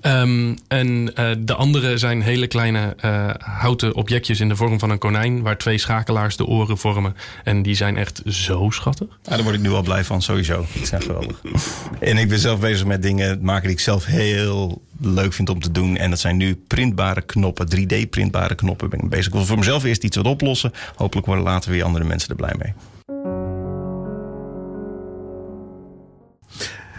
[0.02, 4.90] um, en uh, de andere zijn hele kleine uh, houten objectjes in de vorm van
[4.90, 7.16] een konijn, waar twee schakelaars de oren vormen.
[7.44, 9.08] En die zijn echt zo schattig.
[9.22, 10.66] Ja, daar word ik nu al blij van, sowieso.
[10.72, 11.40] Ik zijn geweldig.
[12.00, 15.48] en ik ben zelf bezig met dingen maken die ik zelf heel heel leuk vind
[15.48, 15.96] om te doen.
[15.96, 18.90] En dat zijn nu printbare knoppen, 3D-printbare knoppen.
[18.90, 19.26] Ben ik bezig.
[19.26, 20.72] Ik wil voor mezelf eerst iets wat oplossen.
[20.94, 22.72] Hopelijk worden later weer andere mensen er blij mee.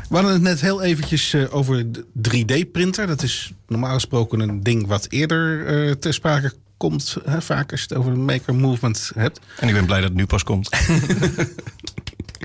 [0.10, 3.07] We hadden het net heel eventjes uh, over de 3D-printer.
[3.07, 7.17] Dat is normaal gesproken een ding wat eerder uh, ter sprake komt.
[7.25, 9.39] Hè, vaak als je het over de maker movement hebt.
[9.60, 10.69] En ik ben blij dat het nu pas komt.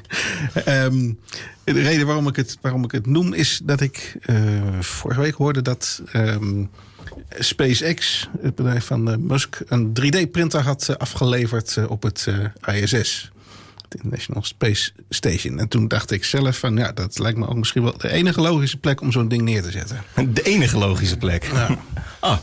[0.65, 1.13] Ehm,
[1.65, 4.37] de reden waarom ik het, waarom ik het noem is dat ik eh,
[4.81, 6.65] vorige week hoorde dat ehm,
[7.39, 12.27] SpaceX, het bedrijf van eh, Musk, een 3D-printer had eh, afgeleverd op het
[12.73, 13.31] ISS.
[13.89, 15.59] Het International Space Station.
[15.59, 18.41] En toen dacht ik zelf van ja, dat lijkt me ook misschien wel de enige
[18.41, 20.03] logische plek om zo'n ding neer te zetten.
[20.33, 21.49] De enige logische plek.
[22.21, 22.39] Ah,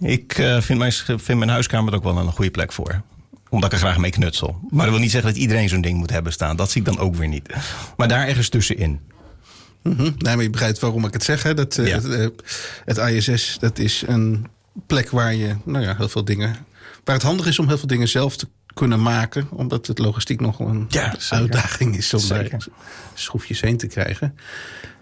[0.00, 3.02] ik vind, mijn, vind mijn huiskamer er ook wel een goede plek voor.
[3.50, 4.58] Omdat ik er graag mee knutsel.
[4.70, 6.56] Maar dat wil niet zeggen dat iedereen zo'n ding moet hebben staan.
[6.56, 7.48] Dat zie ik dan ook weer niet.
[7.96, 9.00] Maar daar ergens tussenin.
[9.82, 10.02] Mhm.
[10.02, 11.42] Nee, maar je begrijpt waarom ik het zeg.
[11.42, 11.54] Hè?
[11.54, 11.94] Dat, eh, Ja.
[12.00, 12.26] het, eh,
[12.84, 14.46] het ISS, dat is een
[14.86, 16.56] plek waar je nou ja, heel veel dingen.
[17.04, 19.48] Waar het handig is om heel veel dingen zelf te kunnen maken.
[19.50, 22.56] Omdat het logistiek nog een Ja, uitdaging is om daar
[23.14, 24.34] schroefjes heen te krijgen.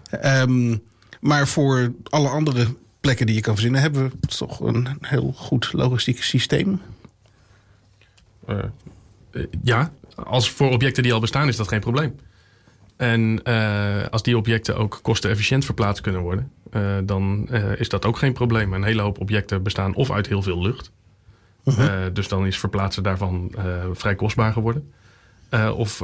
[0.09, 0.77] Ehm,
[1.19, 5.69] maar voor alle andere plekken die je kan verzinnen, hebben we toch een heel goed
[5.73, 6.81] logistiek systeem.
[8.49, 12.15] Eh, ja, als voor objecten die al bestaan is dat geen probleem.
[12.99, 18.17] En eh, als die objecten ook kostenefficiënt verplaatst kunnen worden, eh, dan is dat ook
[18.17, 18.73] geen probleem.
[18.73, 20.91] Een hele hoop objecten bestaan of uit heel veel lucht.
[21.63, 23.55] Eh, dus dan is verplaatsen daarvan
[23.93, 24.93] vrij kostbaar geworden.
[25.75, 26.03] Of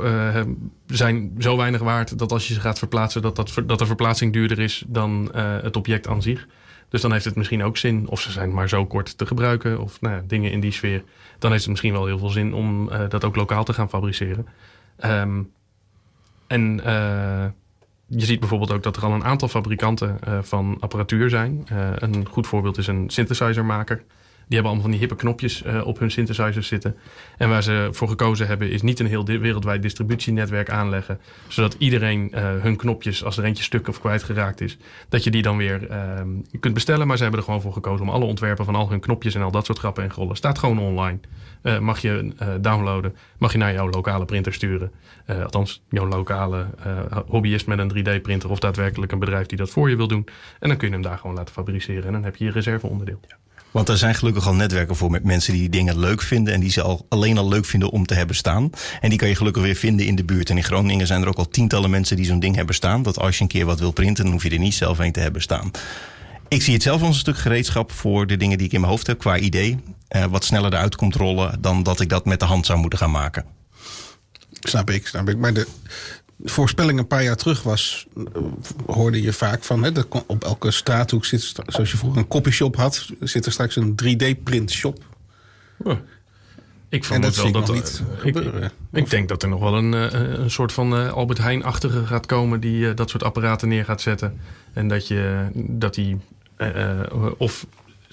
[0.88, 4.34] zijn zo weinig waard dat als je ze gaat verplaatsen, dat, dat, dat de verplaatsing
[4.34, 6.48] duurder is dan het object aan zich.
[6.90, 9.80] Dus dan heeft het misschien ook zin, of ze zijn maar zo kort te gebruiken,
[9.80, 11.04] of nou, dingen in die sfeer.
[11.40, 13.90] Dan heeft het misschien wel heel veel zin om eh, dat ook lokaal te gaan
[13.90, 14.48] fabriceren.
[14.98, 15.42] Ehm,
[16.48, 17.46] en eh,
[18.08, 21.68] je ziet bijvoorbeeld ook dat er al een aantal fabrikanten eh, van apparatuur zijn.
[21.96, 24.04] Een goed voorbeeld is een synthesizermaker.
[24.48, 26.96] Die hebben allemaal van die hippe knopjes eh, op hun synthesizers zitten.
[27.38, 31.20] En waar ze voor gekozen hebben is niet een heel wereldwijd distributienetwerk aanleggen.
[31.48, 34.78] Zodat iedereen eh, hun knopjes, als er eentje stuk of kwijtgeraakt is,
[35.10, 36.30] dat je die dan weer ehm,
[36.60, 37.08] kunt bestellen.
[37.08, 39.42] Maar ze hebben er gewoon voor gekozen om alle ontwerpen van al hun knopjes en
[39.42, 40.36] al dat soort grappen en grollen.
[40.36, 41.20] Staat gewoon online.
[41.62, 43.16] Eh, mag je downloaden.
[43.38, 44.92] Mag je naar jouw lokale printer sturen.
[45.26, 46.66] Althans, jouw lokale
[47.28, 50.28] hobbyist met een 3D-printer of daadwerkelijk een bedrijf die dat voor je wil doen.
[50.60, 52.06] En dan kun je hem daar gewoon laten fabriceren.
[52.06, 53.20] En dan heb je je reserveonderdeel.
[53.76, 56.54] Want er zijn gelukkig al netwerken voor met mensen die dingen leuk vinden.
[56.54, 58.70] En die ze al, alleen al leuk vinden om te hebben staan.
[59.02, 60.50] En die kan je gelukkig weer vinden in de buurt.
[60.50, 63.04] En in Groningen zijn er ook al tientallen mensen die zo'n ding hebben staan.
[63.04, 65.12] Dat als je een keer wat wil printen, dan hoef je er niet zelf een
[65.12, 65.72] te hebben staan.
[66.48, 68.92] Ik zie het zelf als een stuk gereedschap voor de dingen die ik in mijn
[68.92, 69.78] hoofd heb qua idee.
[70.08, 73.00] eh, wat sneller eruit komt rollen dan dat ik dat met de hand zou moeten
[73.00, 73.46] gaan maken.
[74.52, 75.38] Snap ik, snap ik.
[75.38, 75.68] Maar de
[76.44, 78.24] voorspelling een paar jaar terug was, eh,
[78.86, 82.76] hoorde je vaak van, hè, dat op elke straathoek zit, zoals je vroeger een copyshop
[82.76, 85.04] had, zit er straks een 3D-print shop.
[86.90, 90.40] Ik vermoed dat wel dat niet ik, ik denk dat er nog wel een, eh,
[90.40, 94.02] een soort van eh, Albert Heijn-achtige gaat komen die eh, dat soort apparaten neer gaat
[94.02, 94.40] zetten.
[94.74, 96.18] En dat, je, dat die
[96.56, 97.66] eh, eh, of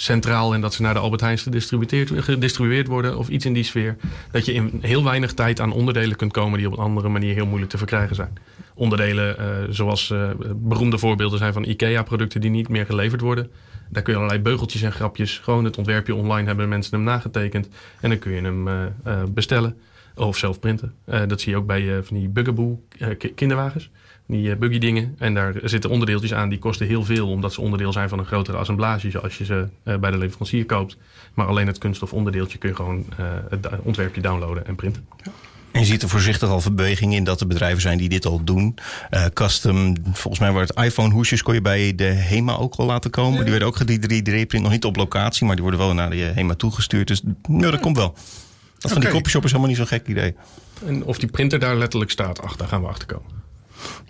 [0.02, 3.96] centraal en dat ze naar de Albert Heijns gedistribueerd, worden of iets in die sfeer.
[4.30, 7.34] Dat je in heel weinig tijd aan onderdelen kunt komen die op een andere manier
[7.34, 8.32] heel moeilijk te verkrijgen zijn.
[8.74, 13.50] Onderdelen eh, zoals eh, beroemde voorbeelden zijn van IKEA-producten die niet meer geleverd worden.
[13.88, 17.68] Daar kun je allerlei beugeltjes en grapjes, gewoon het ontwerpje online hebben mensen hem nagetekend.
[18.00, 18.84] En dan kun je hem eh,
[19.28, 19.76] bestellen
[20.14, 20.94] of zelf printen.
[21.26, 22.82] Dat zie je ook bij van die Bugaboo
[23.18, 23.90] ki- kinderwagens.
[24.32, 25.14] Die eh, buggy dingen.
[25.18, 27.28] En daar zitten onderdeeltjes aan die kosten heel veel.
[27.28, 29.10] Omdat ze onderdeel zijn van een grotere assemblage.
[29.10, 30.96] Zoals je ze eh, bij de leverancier koopt.
[31.34, 35.06] Maar alleen het kunststof onderdeeltje kun je gewoon eh, het ontwerpje downloaden en printen.
[35.72, 38.44] En je ziet er voorzichtig al beweging in dat er bedrijven zijn die dit al
[38.44, 38.78] doen.
[39.10, 42.86] Eh, custom, volgens mij waren het iPhone hoesjes kon je bij de HEMA ook al
[42.86, 43.40] laten komen.
[43.40, 46.54] Die werden ook 3D-print, nog niet op locatie, maar die worden wel naar de HEMA
[46.54, 47.08] toegestuurd.
[47.08, 48.14] Dus nou, dat komt wel.
[48.78, 49.16] Dat van die Oké.
[49.16, 50.34] copyshop is helemaal niet zo'n gek idee.
[50.86, 53.41] En of die printer daar letterlijk staat, ach, daar gaan we achter komen.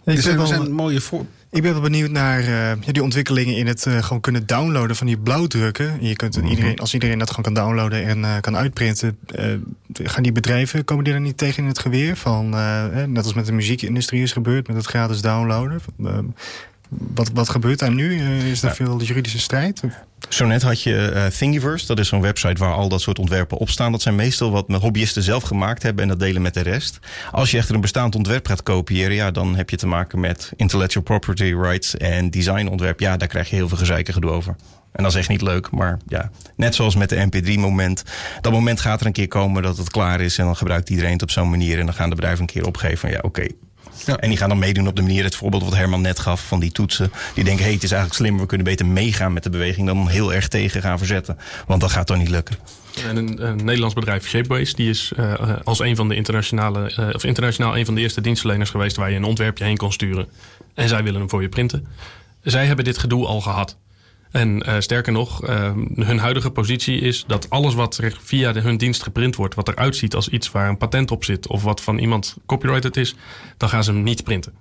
[0.05, 1.25] Ik er wel- zijn mooie voor...
[1.51, 2.47] Ik ben wel benieuwd naar eh,
[2.81, 5.97] ja, die ontwikkelingen in het eh, gewoon kunnen downloaden van die blauwdrukken.
[6.01, 9.19] Je kunt het iedereen, als iedereen dat gewoon kan downloaden en eh, kan uitprinten,
[9.93, 12.17] gaan die bedrijven, komen die er niet tegen in het geweer?
[12.17, 12.49] Van,
[13.07, 15.81] net als met de muziekindustrie is gebeurd, met het gratis downloaden.
[17.15, 18.19] Wat, wat gebeurt daar nu?
[18.21, 18.75] Eh, is er Ja.
[18.75, 19.83] veel juridische strijd?
[20.29, 21.87] Zo net had je eh, Thingiverse.
[21.87, 23.93] Dat is zo'n website waar al dat soort ontwerpen op staan.
[23.93, 26.99] Dat zijn meestal wat hobbyisten zelf gemaakt hebben en dat delen met de rest.
[27.33, 30.53] Als je echter een bestaand ontwerp gaat kopiëren, ja, dan heb je te maken met
[30.57, 33.01] intellectual property rights en designontwerp.
[33.01, 34.57] Ja, daar krijg je heel veel gezeike gedoe over.
[34.93, 38.03] En dat is echt niet leuk, maar ja, net zoals met de MP3-moment.
[38.41, 41.13] Dat moment gaat er een keer komen dat het klaar is en dan gebruikt iedereen
[41.13, 41.79] het op zo'n manier.
[41.79, 43.47] En dan gaan de bedrijven een keer opgeven van ja, oké.
[44.07, 44.17] Ja.
[44.17, 46.61] En die gaan dan meedoen op de manier, het voorbeeld wat Herman net gaf van
[46.61, 47.13] die toetsen.
[47.35, 50.09] Die denken, hey, het is eigenlijk slimmer, we kunnen beter meegaan met de beweging dan
[50.09, 51.39] heel erg tegen gaan verzetten.
[51.67, 52.57] Want dat gaat toch niet lukken.
[53.07, 56.93] En een, een Nederlands bedrijf, Shapeways, die is eh, eh, als een van de internationale,
[56.95, 59.93] eh, of internationaal een van de eerste dienstverleners geweest waar je een ontwerpje heen kon
[59.93, 60.29] sturen.
[60.75, 61.87] En zij willen hem voor je printen.
[62.43, 63.77] Zij hebben dit gedoe al gehad.
[64.33, 68.61] En uh, sterker nog, uh, hun huidige positie is dat alles wat er via de,
[68.61, 71.63] hun dienst geprint wordt, wat eruit ziet als iets waar een patent op zit of
[71.63, 73.15] wat van iemand copyrighted is,
[73.57, 74.53] dan gaan ze hem niet printen.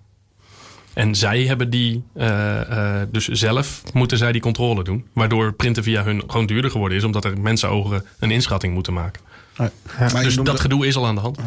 [0.94, 5.06] En zij hebben die, uh, dus zelf moeten zij die controle doen.
[5.14, 9.22] Waardoor printen via hun gewoon duurder geworden is, omdat er mensenogen een inschatting moeten maken.
[9.58, 9.72] Ja,
[10.14, 11.40] maar dus dat gedoe is al aan de hand.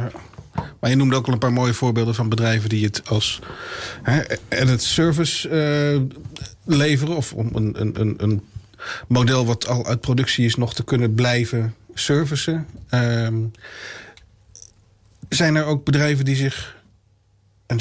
[0.80, 3.40] Maar je noemde ook al een paar mooie voorbeelden van bedrijven die het als
[4.02, 6.00] hè, het service uh,
[6.76, 7.16] leveren.
[7.16, 8.42] Of om een, een, een
[9.08, 12.66] model wat al uit productie is nog te kunnen blijven servicen.
[12.90, 13.28] Uh,
[15.28, 16.82] zijn er ook bedrijven die zich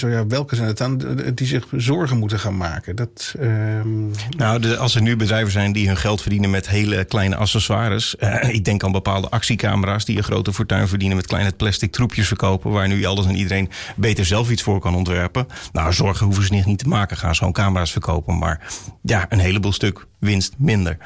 [0.01, 1.01] en welke zijn het dan
[1.35, 2.95] die zich zorgen moeten gaan maken?
[2.95, 4.11] Dat, um...
[4.37, 8.15] Nou, de, als er nu bedrijven zijn die hun geld verdienen met hele kleine accessoires.
[8.19, 12.27] Uh, ik denk aan bepaalde actiecamera's die een grote fortuin verdienen met kleine plastic troepjes
[12.27, 12.71] verkopen.
[12.71, 15.47] Waar nu alles en iedereen beter zelf iets voor kan ontwerpen.
[15.71, 17.17] Nou, zorgen hoeven ze niet te maken.
[17.17, 18.37] Gaan ze gewoon camera's verkopen.
[18.37, 18.59] Maar
[19.01, 20.97] ja, een heleboel stuk winst minder.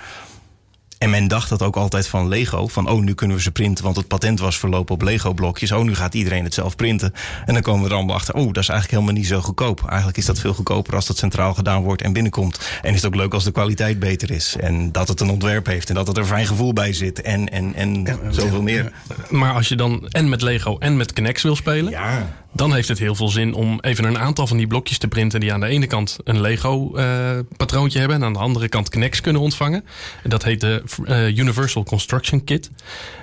[0.98, 2.68] En men dacht dat ook altijd van Lego.
[2.68, 5.72] Van oh, nu kunnen we ze printen, want het patent was verlopen op Lego-blokjes.
[5.72, 7.14] Oh, nu gaat iedereen het zelf printen.
[7.46, 8.36] En dan komen we er allemaal achter.
[8.36, 9.86] Oh, dat is eigenlijk helemaal niet zo goedkoop.
[9.88, 12.70] Eigenlijk is dat veel goedkoper als dat centraal gedaan wordt en binnenkomt.
[12.82, 14.56] En is het ook leuk als de kwaliteit beter is.
[14.60, 17.22] En dat het een ontwerp heeft en dat er een fijn gevoel bij zit.
[17.22, 18.92] En, en, en zoveel meer.
[19.30, 21.92] Maar als je dan en met Lego en met Knex wil spelen.
[21.92, 22.28] Ja
[22.58, 25.40] dan heeft het heel veel zin om even een aantal van die blokjes te printen
[25.40, 28.90] die aan de ene kant een Lego uh, patroontje hebben en aan de andere kant
[28.90, 29.86] Knex kunnen ontvangen.
[30.24, 32.70] Dat heet de uh, Universal Construction Kit.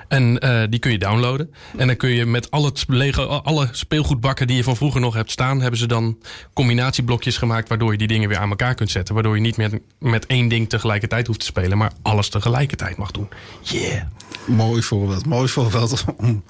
[0.09, 1.55] En uh, die kun je downloaden.
[1.77, 5.31] En dan kun je met alle, Lego, alle speelgoedbakken die je van vroeger nog hebt
[5.31, 6.19] staan, hebben ze dan
[6.53, 9.15] combinatieblokjes gemaakt waardoor je die dingen weer aan elkaar kunt zetten.
[9.15, 13.11] Waardoor je niet meer met één ding tegelijkertijd hoeft te spelen, maar alles tegelijkertijd mag
[13.11, 13.29] doen.
[13.63, 14.03] Yeah.
[14.47, 16.05] Mooi voorbeeld, mooi voorbeeld.
[16.17, 16.45] Om,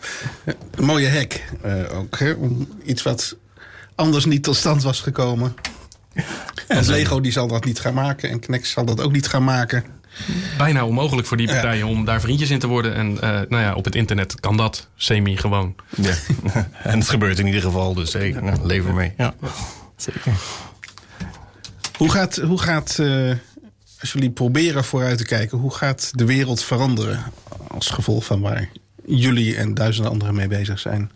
[0.75, 2.19] een mooie hack uh, ook.
[2.19, 2.33] Hè?
[2.33, 3.37] Om iets wat
[3.95, 5.55] anders niet tot stand was gekomen.
[6.69, 9.45] En Lego die zal dat niet gaan maken en Knex zal dat ook niet gaan
[9.45, 9.85] maken.
[10.59, 12.95] Bijna onmogelijk voor die partijen om daar vriendjes in te worden.
[12.95, 15.75] En uh, nou ja, op het internet kan dat semi-gewoon.
[15.97, 16.15] Ja.
[16.83, 18.43] en het gebeurt in ieder geval, dus zeker.
[18.43, 19.13] Nou, leef ermee.
[19.17, 19.35] Ja,
[19.97, 20.33] zeker.
[21.97, 23.33] Hoe gaat, hoe gaat uh,
[24.01, 27.25] als jullie proberen vooruit te kijken, hoe gaat de wereld veranderen
[27.69, 28.69] als gevolg van waar
[29.07, 31.11] jullie en duizenden anderen mee bezig zijn?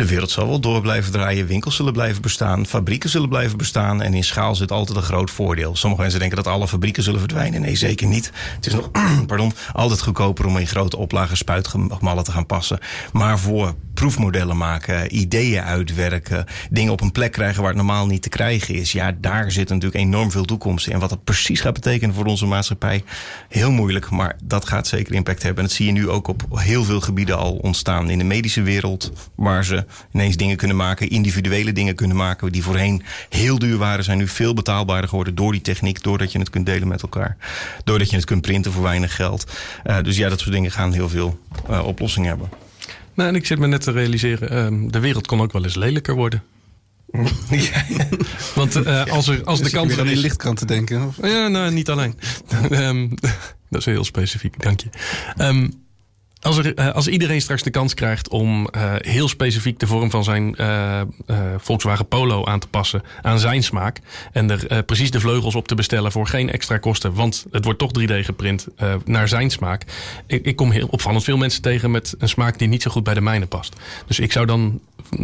[0.00, 1.46] De wereld zal wel door blijven draaien.
[1.46, 2.66] Winkels zullen blijven bestaan.
[2.66, 4.02] Fabrieken zullen blijven bestaan.
[4.02, 5.76] En in schaal zit altijd een groot voordeel.
[5.76, 7.60] Sommige mensen denken dat alle fabrieken zullen verdwijnen.
[7.60, 8.32] Nee, zeker niet.
[8.54, 8.90] Het is nog
[9.26, 12.78] pardon, altijd goedkoper om in grote oplagen spuitgemallen te gaan passen.
[13.12, 18.22] Maar voor proefmodellen maken, ideeën uitwerken, dingen op een plek krijgen waar het normaal niet
[18.22, 18.92] te krijgen is.
[18.92, 20.92] Ja, daar zit natuurlijk enorm veel toekomst in.
[20.92, 23.04] En wat dat precies gaat betekenen voor onze maatschappij,
[23.48, 24.10] heel moeilijk.
[24.10, 25.62] Maar dat gaat zeker impact hebben.
[25.62, 28.10] En dat zie je nu ook op heel veel gebieden al ontstaan.
[28.10, 32.62] In de medische wereld, waar ze ineens dingen kunnen maken, individuele dingen kunnen maken, die
[32.62, 36.50] voorheen heel duur waren, zijn nu veel betaalbaarder geworden door die techniek, doordat je het
[36.50, 37.36] kunt delen met elkaar.
[37.84, 39.52] Doordat je het kunt printen voor weinig geld.
[39.86, 41.38] Uh, dus ja, dat soort dingen gaan heel veel
[41.70, 42.69] uh, oplossingen hebben.
[43.20, 45.74] Nou, en ik zit me net te realiseren, uh, de wereld kon ook wel eens
[45.74, 46.42] lelijker worden.
[47.50, 47.84] ja.
[48.54, 50.20] Want uh, als, er, als de kans er is...
[50.20, 51.06] lichtkrant te denken?
[51.06, 51.16] Of?
[51.22, 52.18] Ja, nou, niet alleen.
[52.70, 53.14] um,
[53.70, 54.88] dat is heel specifiek, dank je.
[55.38, 55.72] Um,
[56.40, 60.24] als, uh, als iedereen straks de kans krijgt om uh, heel specifiek de vorm van
[60.24, 61.00] zijn uh,
[61.56, 64.00] Volkswagen Polo aan te passen aan zijn smaak.
[64.32, 67.14] En er precies de vleugels op te bestellen voor geen extra kosten.
[67.14, 68.66] Want het wordt toch 3D geprint
[69.04, 69.84] naar zijn smaak.
[70.26, 73.04] Ik, ik, kom heel opvallend veel mensen tegen met een smaak die niet zo goed
[73.04, 73.76] bij de mijne past.
[74.06, 74.80] Dus ik zou dan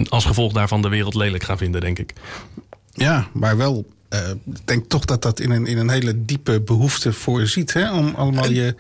[0.09, 2.13] als gevolg daarvan de wereld lelijk gaan vinden, denk ik.
[2.93, 7.13] Ja, maar wel ik denk toch dat dat in een, in een hele diepe behoefte
[7.13, 7.73] voorziet.
[7.73, 7.93] Hè?
[7.93, 8.75] Om allemaal je,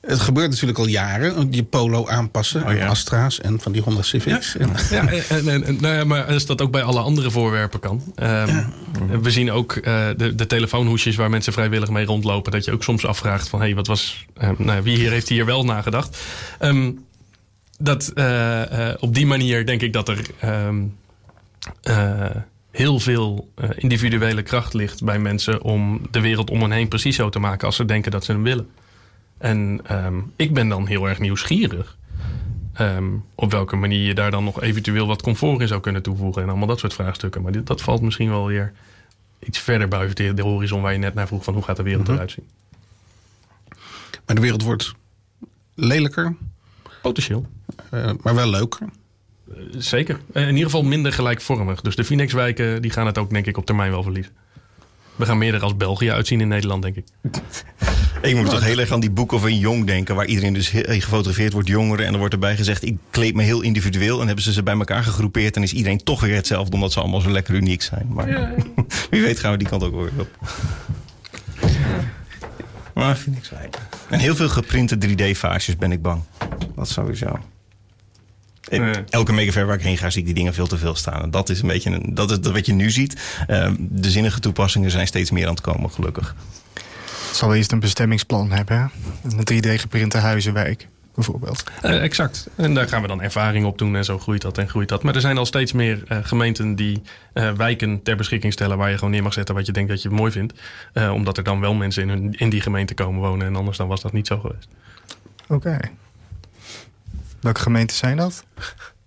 [0.00, 2.62] het gebeurt natuurlijk al jaren, je polo aanpassen.
[2.62, 4.56] Oh, Astra's en van die Honda Civics.
[4.58, 7.80] Ja, ja en, en, en, nou ja, maar als dat ook bij alle andere voorwerpen
[7.80, 8.14] kan.
[8.22, 8.72] Um,
[9.22, 9.82] we zien ook uh,
[10.16, 12.52] de, de telefoonhoesjes waar mensen vrijwillig mee rondlopen.
[12.52, 13.58] Dat je ook soms afvraagt van...
[13.58, 14.26] hé, hey, wat was...
[14.42, 16.18] Uh, nou, wie hier heeft hier wel nagedacht?
[16.60, 17.04] Um,
[17.78, 18.12] dat
[19.00, 20.26] op die manier denk ik dat er...
[20.44, 20.96] Um,
[22.72, 27.28] heel veel individuele kracht ligt bij mensen om de wereld om hen heen precies zo
[27.28, 28.68] te maken als ze denken dat ze hem willen.
[29.38, 31.96] En um, ik ben dan heel erg nieuwsgierig.
[32.80, 36.42] Um, op welke manier je daar dan nog eventueel wat comfort in zou kunnen toevoegen.
[36.42, 37.42] En allemaal dat soort vraagstukken.
[37.42, 38.72] Maar dit, dat valt misschien wel weer
[39.38, 42.06] iets verder buiten de, horizon waar je net naar vroeg van hoe gaat de wereld
[42.08, 42.48] mm eruit zien.
[44.26, 44.94] Maar de wereld wordt
[45.74, 46.36] lelijker.
[47.02, 47.46] Potentieel.
[47.94, 48.88] Uh, maar wel leuker.
[49.56, 50.18] Uh, zeker.
[50.34, 51.80] Uh, in ieder geval minder gelijkvormig.
[51.80, 54.32] Dus de Phoenix-wijken die gaan het ook denk ik op termijn wel verliezen.
[55.16, 57.04] We gaan meer er als België uitzien in Nederland, denk ik.
[58.22, 60.84] Ik moet toch heel erg aan die boeken van Jong denken, waar iedereen dus heel-
[60.86, 62.04] gefotografeerd wordt jongeren.
[62.04, 64.20] En dan wordt erbij gezegd, ik kleed me heel individueel.
[64.20, 65.56] En hebben ze ze bij elkaar gegroepeerd.
[65.56, 68.06] En is iedereen toch weer hetzelfde, omdat ze allemaal zo lekker uniek zijn.
[68.08, 68.26] Maar
[69.10, 70.28] wie weet gaan we die kant ook weer op.
[72.94, 73.54] Maar vind ik zo.
[74.08, 76.22] En heel veel geprinte 3D-vaasjes ben ik bang.
[76.76, 77.38] Dat sowieso.
[79.10, 81.22] Elke megaver waar ik heen ga, zie ik die dingen veel te veel staan.
[81.22, 83.20] En dat is een beetje een, dat is wat je nu ziet.
[83.46, 86.34] Ehm, de zinnige toepassingen zijn steeds meer aan het komen, gelukkig.
[87.28, 88.76] Het zal eerst een bestemmingsplan hebben.
[88.78, 88.84] hè?
[89.36, 91.64] Een 3D-geprinte huizenwijk, bijvoorbeeld.
[91.82, 92.48] Eh, exact.
[92.56, 95.02] En daar gaan we dan ervaring op doen en zo groeit dat en groeit dat.
[95.02, 97.02] Maar er zijn al steeds meer eh, gemeenten die
[97.32, 100.02] eh, wijken ter beschikking stellen waar je gewoon neer mag zetten wat je denkt dat
[100.02, 100.60] je mooi vindt.
[100.92, 103.76] Eh, omdat er dan wel mensen in, hun, in die gemeente komen wonen en anders
[103.76, 104.68] dan was dat niet zo geweest.
[105.48, 105.78] Oké.
[107.42, 108.44] Welke gemeenten zijn dat?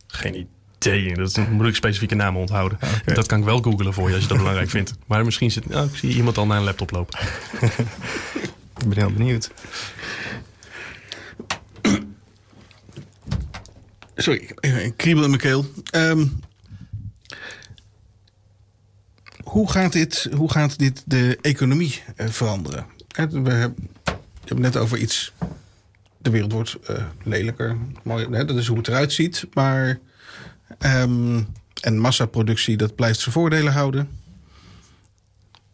[0.08, 1.14] Geen idee.
[1.16, 2.78] Dat moet ik specifieke namen onthouden.
[3.06, 4.94] Dat kan ik wel googlen voor je als je dat belangrijk vindt.
[5.06, 5.76] Maar misschien zit.
[5.76, 7.20] Oh, ik zie iemand al naar een laptop lopen.
[8.82, 9.52] Ik ben heel benieuwd.
[14.16, 15.66] Sorry, ik heb een kriebel in mijn keel.
[15.90, 16.26] Ehm,
[19.44, 22.86] hoe, gaat dit, hoe gaat dit de economie eh, veranderen?
[23.08, 23.90] Hè, We hebben,
[24.46, 25.34] het net over iets...
[26.26, 27.78] De wereld wordt eh, lelijker.
[28.04, 29.48] Mooi, hè, dat is hoe het eruit ziet.
[29.54, 30.00] Maar...
[30.78, 31.42] ehm,
[31.82, 34.10] en massaproductie, dat blijft zijn voordelen houden.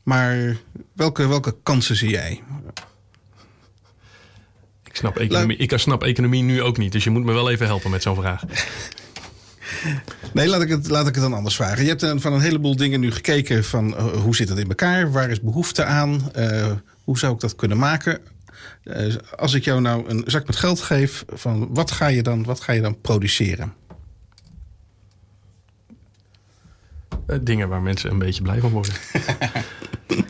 [0.04, 0.58] Maar
[0.94, 2.44] welke, welke kansen zie jij?
[4.84, 6.92] Ik snap, economie, ik snap economie nu ook niet.
[6.92, 8.44] Dus je moet me wel even helpen met zo'n vraag.
[10.34, 11.84] Nee, laat ik, het, laat ik het dan anders vragen.
[11.84, 14.68] Je hebt eh, van een heleboel dingen nu gekeken van eh, hoe zit het in
[14.68, 15.12] elkaar?
[15.12, 16.32] Waar is behoefte aan?
[17.04, 18.20] Hoe zou ik dat kunnen maken?
[18.84, 22.44] Eh, als ik jou nou een zak met geld geef, van wat, ga je dan,
[22.44, 23.74] wat ga je dan produceren?
[27.28, 28.94] Eh, dingen waar mensen een beetje blij van worden.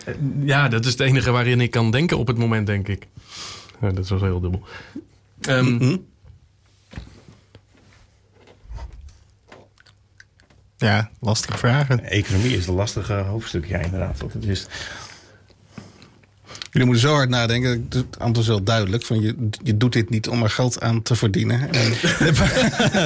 [0.05, 3.07] Eh, ja, dat is het enige waarin ik kan denken op het moment, denk ik.
[3.79, 4.63] Dat is wel heel dubbel.
[5.41, 5.97] Ehm,
[10.81, 12.03] Ja, lastige vragen.
[12.03, 14.19] Economie is een lastige hoofdstuk, ja, inderdaad.
[14.19, 14.67] Want het is,
[16.71, 17.85] Jullie moeten zo hard nadenken.
[17.89, 19.05] Het antwoord is wel duidelijk.
[19.05, 21.69] Van je, je doet dit niet om er geld aan te verdienen.
[21.71, 21.91] En,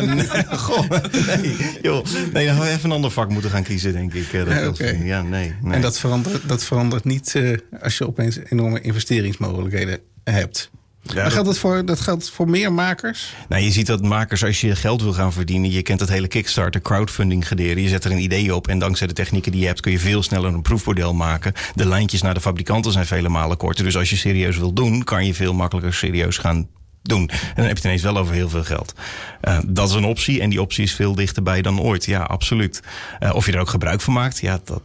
[0.16, 0.90] nee, goh,
[1.28, 2.06] nee, joh.
[2.34, 4.34] Nee, dan we even een ander vak moeten gaan kiezen, denk ik.
[4.34, 4.86] eh, Dat Ja.
[5.04, 5.54] Ja, nee.
[5.62, 5.74] nee.
[5.74, 10.72] en dat verandert, dat verandert niet eh, als je opeens enorme investeringsmogelijkheden hebt.
[11.08, 13.34] Ja, maar dat- geldt dat, voor, dat geldt voor meer makers?
[13.50, 16.28] Nou, je ziet dat makers, als je geld wil gaan verdienen, je kent het hele
[16.28, 17.82] Kickstarter, crowdfunding gederen.
[17.84, 20.00] Je zet er een idee op en dankzij de technieken die je hebt, kun je
[20.00, 21.54] veel sneller een proefmodel maken.
[21.76, 23.84] De lijntjes naar de fabrikanten zijn vele malen korter.
[23.84, 26.68] Dus als je serieus wil doen, kan je veel makkelijker serieus gaan
[27.02, 27.30] doen.
[27.30, 28.94] En dan heb je het ineens wel over heel veel geld.
[29.42, 32.06] Eh, dat is een optie en die optie is veel dichterbij dan ooit.
[32.06, 32.82] Ja, absoluut.
[33.20, 34.82] Eh, of je er ook gebruik van maakt, ja, dat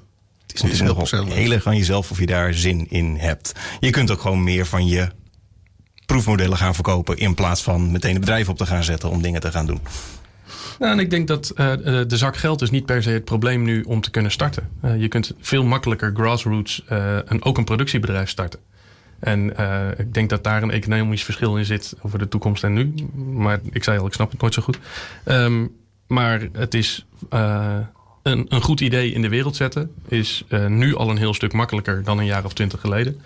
[0.54, 3.52] is natuurlijk heel erg aan jezelf of je daar zin in hebt.
[3.80, 5.08] Je kunt ook gewoon meer van je
[6.10, 7.16] proefmodellen gaan verkopen.
[7.16, 9.80] In plaats van meteen een bedrijf op te gaan zetten om dingen te gaan doen.
[10.78, 13.24] Nou, en ik denk dat eh, eh, de zak geld is niet per se het
[13.24, 14.68] probleem nu om te kunnen starten.
[14.80, 16.82] Eh, je kunt veel makkelijker grassroots
[17.24, 18.60] een, ook een productiebedrijf starten.
[19.18, 19.50] En
[19.98, 22.94] ik denk dat daar een economisch verschil in zit over de toekomst en nu.
[23.14, 24.78] Maar ik zei al, ik snap het nooit zo goed.
[25.24, 25.66] Ehm,
[26.06, 29.94] maar het is een, een goed idee in de wereld zetten.
[30.08, 33.20] Is nu al een heel stuk makkelijker dan een jaar of twintig geleden.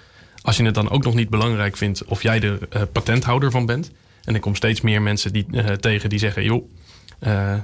[0.45, 3.67] Als je het dan ook nog niet belangrijk vindt of jij de eh, patenthouder van
[3.67, 3.91] bent.
[4.25, 6.71] En ik kom steeds meer mensen die, eh, tegen die zeggen: joh,
[7.19, 7.55] eh,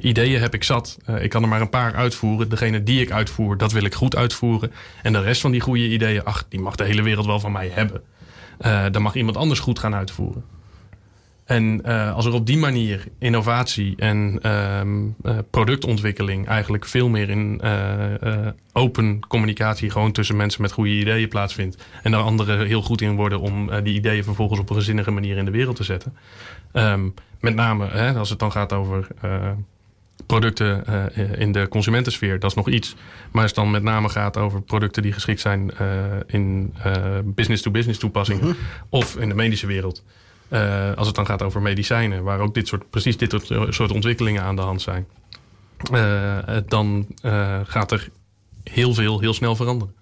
[0.00, 0.98] ideeën heb ik zat.
[1.20, 2.48] Ik kan er maar een paar uitvoeren.
[2.48, 4.72] Degene die ik uitvoer, dat wil ik goed uitvoeren.
[5.02, 7.52] En de rest van die goede ideeën, ach, die mag de hele wereld wel van
[7.52, 8.02] mij hebben.
[8.92, 10.44] Dan mag iemand anders goed gaan uitvoeren.
[11.44, 17.30] En eh, als er op die manier innovatie en ehm, eh, productontwikkeling eigenlijk veel meer
[17.30, 21.84] in eh, open communicatie gewoon tussen mensen met goede ideeën plaatsvindt.
[22.02, 25.36] En daar anderen heel goed in worden om die ideeën vervolgens op een gezinnige manier
[25.36, 26.16] in de wereld te zetten.
[26.72, 27.08] Ehm,
[27.40, 29.06] met name hè, als het dan gaat over
[30.26, 30.84] producten
[31.38, 32.94] in de consumentensfeer, dat is nog iets.
[33.32, 35.70] Maar als het dan met name gaat over producten die geschikt zijn
[36.26, 36.74] in
[37.24, 38.56] business-to-business toepassingen
[38.88, 40.02] of in de medische wereld.
[40.48, 43.90] Eh, als het dan gaat over medicijnen, waar ook dit soort, precies dit soort, soort
[43.92, 45.06] ontwikkelingen aan de hand zijn.
[45.92, 48.08] eh, dan eh, gaat er
[48.64, 49.94] heel veel heel snel veranderen.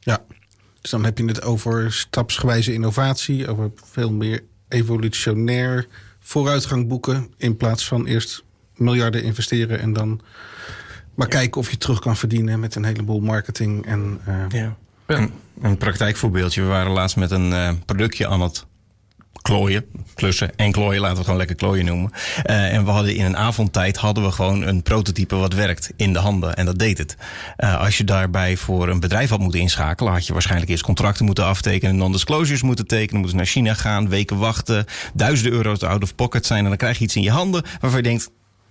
[0.00, 0.24] Ja.
[0.80, 5.86] Dus dan heb je het over stapsgewijze innovatie, over veel meer evolutionair
[6.20, 7.32] vooruitgang boeken.
[7.36, 8.44] In plaats van eerst
[8.76, 10.20] miljarden investeren en dan
[11.14, 13.86] maar kijken of je terug kan verdienen met een heleboel marketing.
[13.86, 14.76] En, eh, Ja.
[15.06, 16.60] Een, een praktijkvoorbeeldje.
[16.62, 18.66] We waren laatst met een eh, productje aan het
[19.42, 19.84] klooien,
[20.14, 22.10] klussen en klooien, laten we gewoon lekker klooien noemen.
[22.46, 26.12] Uh, en we hadden in een avondtijd hadden we gewoon een prototype wat werkt in
[26.12, 26.56] de handen.
[26.56, 27.16] En dat deed het.
[27.58, 31.24] Uh, als je daarbij voor een bedrijf had moeten inschakelen, had je waarschijnlijk eerst contracten
[31.24, 34.84] moeten aftekenen, non-disclosures moeten tekenen, moeten naar China gaan, weken wachten,
[35.14, 36.62] duizenden euro's out of pocket zijn.
[36.62, 38.30] En dan krijg je iets in je handen waarvan je denkt,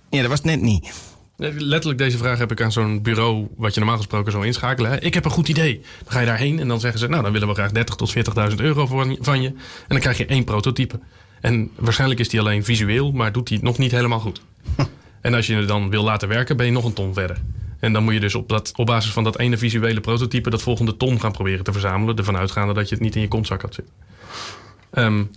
[0.10, 0.92] ja, dat was net niet.
[1.38, 4.92] Letterlijk deze vraag heb ik aan zo'n bureau, wat je normaal gesproken zou inschakelen.
[4.92, 5.00] Hè?
[5.00, 5.82] Ik heb een goed idee.
[6.04, 8.16] Dan ga je daarheen en dan zeggen ze, nou dan willen we graag 30 tot
[8.50, 8.86] 40.000 euro
[9.20, 9.48] van je.
[9.48, 9.56] En
[9.88, 11.00] dan krijg je één prototype.
[11.42, 14.42] En waarschijnlijk is die alleen visueel, maar doet die nog niet helemaal goed.
[15.22, 17.42] en als je het dan wil laten werken, ben je nog een ton verder.
[17.80, 20.62] En dan moet je dus op, dat, op basis van dat ene visuele prototype dat
[20.62, 22.16] volgende ton gaan proberen te verzamelen.
[22.16, 23.94] Ervan uitgaande dat je het niet in je kontzak had zitten.
[24.94, 25.30] Um,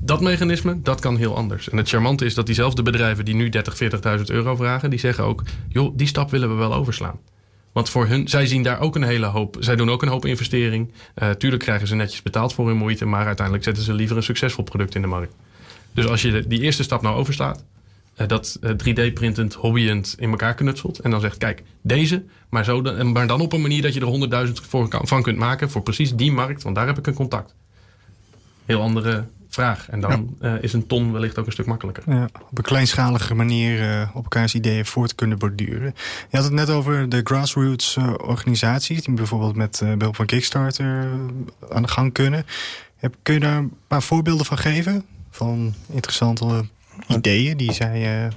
[0.00, 1.68] dat mechanisme, dat kan heel anders.
[1.68, 3.82] En het charmante is dat diezelfde bedrijven die nu 30,
[4.18, 7.18] 40.000 euro vragen, die zeggen ook, joh, die stap willen we wel overslaan.
[7.72, 9.56] Want voor hun, zij zien daar ook een hele hoop.
[9.60, 10.92] Zij doen ook een hoop investering.
[11.22, 14.22] Uh, tuurlijk krijgen ze netjes betaald voor hun moeite, maar uiteindelijk zetten ze liever een
[14.22, 15.34] succesvol product in de markt.
[15.92, 17.64] Dus als je die eerste stap nou overslaat,
[18.16, 20.98] uh, dat uh, 3D-printend, hobbyend in elkaar knutselt.
[20.98, 24.00] En dan zegt, kijk, deze, maar, zo dan, maar dan op een manier dat je
[24.00, 24.52] er 100.000
[24.90, 27.54] van kunt maken voor precies die markt, want daar heb ik een contact.
[28.64, 29.24] Heel andere
[29.58, 29.88] vraag.
[29.90, 30.54] En dan ja.
[30.54, 32.02] uh, is een ton wellicht ook een stuk makkelijker.
[32.06, 35.94] Ja, op een kleinschalige manier uh, op elkaars ideeën voort kunnen borduren.
[36.30, 39.02] Je had het net over de grassroots uh, organisaties...
[39.02, 41.08] die bijvoorbeeld met behulp van Kickstarter
[41.70, 42.46] aan de gang kunnen.
[42.96, 45.04] Heb, kun je daar een paar voorbeelden van geven?
[45.30, 46.64] Van interessante
[47.06, 48.30] ideeën die zij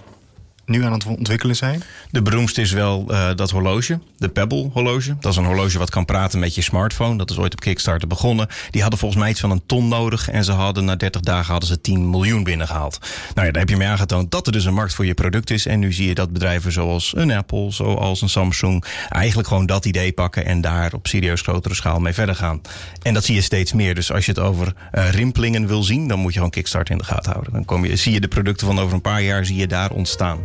[0.65, 1.83] nu aan het ontwikkelen zijn?
[2.11, 5.15] De beroemdste is wel uh, dat horloge, de Pebble horloge.
[5.19, 7.17] Dat is een horloge wat kan praten met je smartphone.
[7.17, 8.47] Dat is ooit op Kickstarter begonnen.
[8.69, 10.29] Die hadden volgens mij iets van een ton nodig.
[10.29, 12.97] En ze hadden na 30 dagen hadden ze 10 miljoen binnengehaald.
[13.35, 15.49] Nou ja, daar heb je mee aangetoond dat er dus een markt voor je product
[15.49, 15.65] is.
[15.65, 18.85] En nu zie je dat bedrijven zoals een Apple, zoals een Samsung...
[19.09, 22.61] eigenlijk gewoon dat idee pakken en daar op serieus grotere schaal mee verder gaan.
[23.01, 23.95] En dat zie je steeds meer.
[23.95, 26.07] Dus als je het over uh, rimpelingen wil zien...
[26.07, 27.53] dan moet je gewoon Kickstarter in de gaten houden.
[27.53, 29.91] Dan kom je, zie je de producten van over een paar jaar zie je daar
[29.91, 30.39] ontstaan.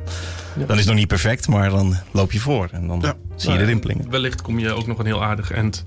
[0.59, 0.67] Ja.
[0.67, 2.69] Dan is het nog niet perfect, maar dan loop je voor.
[2.73, 3.15] En dan ja.
[3.37, 4.11] zie je de rimpelingen.
[4.11, 5.83] Wellicht kom je ook nog een heel aardig end.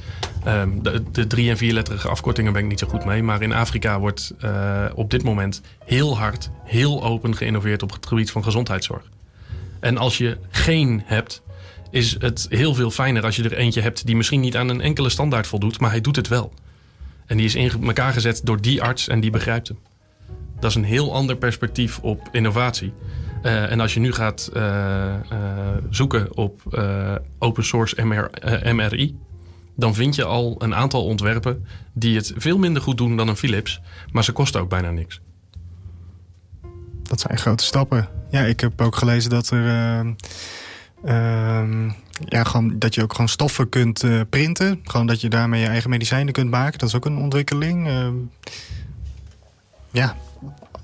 [0.47, 3.23] Um, de, de drie- en vierletterige afkortingen ben ik niet zo goed mee.
[3.23, 8.05] Maar in Afrika wordt uh, op dit moment heel hard, heel open geïnnoveerd op het
[8.05, 9.03] gebied van gezondheidszorg.
[9.79, 11.41] En als je geen hebt,
[11.91, 14.81] is het heel veel fijner als je er eentje hebt die misschien niet aan een
[14.81, 16.53] enkele standaard voldoet, maar hij doet het wel.
[17.25, 19.77] En die is in elkaar gezet door die arts en die begrijpt hem.
[20.59, 22.93] Dat is een heel ander perspectief op innovatie.
[23.43, 24.61] Uh, en als je nu gaat uh,
[25.31, 25.39] uh,
[25.89, 26.61] zoeken op
[27.39, 28.29] open source MR,
[28.75, 29.17] MRI,
[29.75, 33.35] dan vind je al een aantal ontwerpen die het veel minder goed doen dan een
[33.35, 33.81] Philips,
[34.11, 35.21] maar ze kosten ook bijna niks.
[37.03, 38.07] Dat zijn grote stappen.
[38.31, 39.65] Ja, ik heb ook gelezen dat er.
[42.25, 44.79] ja, gewoon, dat je ook gewoon stoffen kunt printen.
[44.83, 46.79] Gewoon dat je daarmee je eigen medicijnen kunt maken.
[46.79, 47.89] Dat is ook een ontwikkeling.
[49.91, 50.15] ja,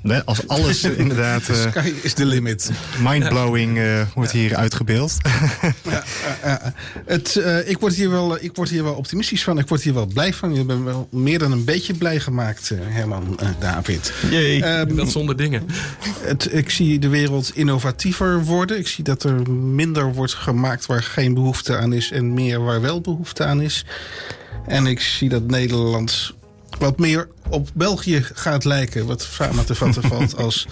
[0.06, 1.50] Nee, als alles inderdaad...
[1.50, 2.72] Uh, Sky is the limit.
[3.02, 5.18] Mindblowing uh, wordt hier uitgebeeld.
[5.82, 6.04] ja,
[6.46, 6.56] uh,
[7.06, 9.60] het, ik, word hier wel, ik word hier wel optimistisch van.
[9.60, 10.56] Ik word hier wel blij van.
[10.56, 14.14] Je bent wel meer dan een beetje blij gemaakt, Herman David.
[14.30, 15.64] Jee, um, dat zonder dingen.
[16.20, 18.78] Het, ik zie de wereld innovatiever worden.
[18.78, 22.12] Ik zie dat er minder wordt gemaakt waar geen behoefte aan is...
[22.12, 23.86] en meer waar wel behoefte aan is.
[24.68, 26.35] En ik zie dat Nederland
[26.80, 29.06] wat meer op België gaat lijken.
[29.06, 30.68] Wat samen te vatten valt als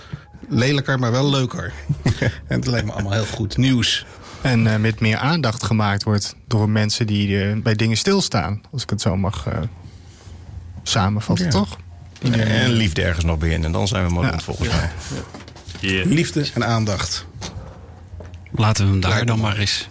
[0.49, 1.73] lelijker, maar wel leuker.
[2.03, 4.05] en het lijkt me allemaal heel goed nieuws.
[4.41, 8.61] En uh, met meer aandacht gemaakt wordt door mensen die uh, bij dingen stilstaan.
[8.71, 9.53] Als ik het zo mag uh,
[10.83, 11.51] samenvatten, ja.
[11.51, 11.77] toch?
[12.31, 13.65] En liefde ergens nog beginnen.
[13.65, 14.39] En dan zijn we mooi ja.
[14.39, 14.89] volgens mij.
[15.79, 16.05] Yeah.
[16.05, 17.25] Liefde en aandacht.
[18.51, 19.87] Laten we hem daar dan maar eens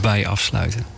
[0.00, 0.95] bij afsluiten.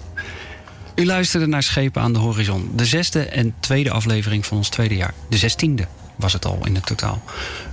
[0.99, 2.71] U luisterde naar Schepen aan de Horizon.
[2.75, 5.15] De zesde en tweede aflevering van ons tweede jaar.
[5.29, 5.87] De zestiende
[6.17, 7.23] was het al in het totaal.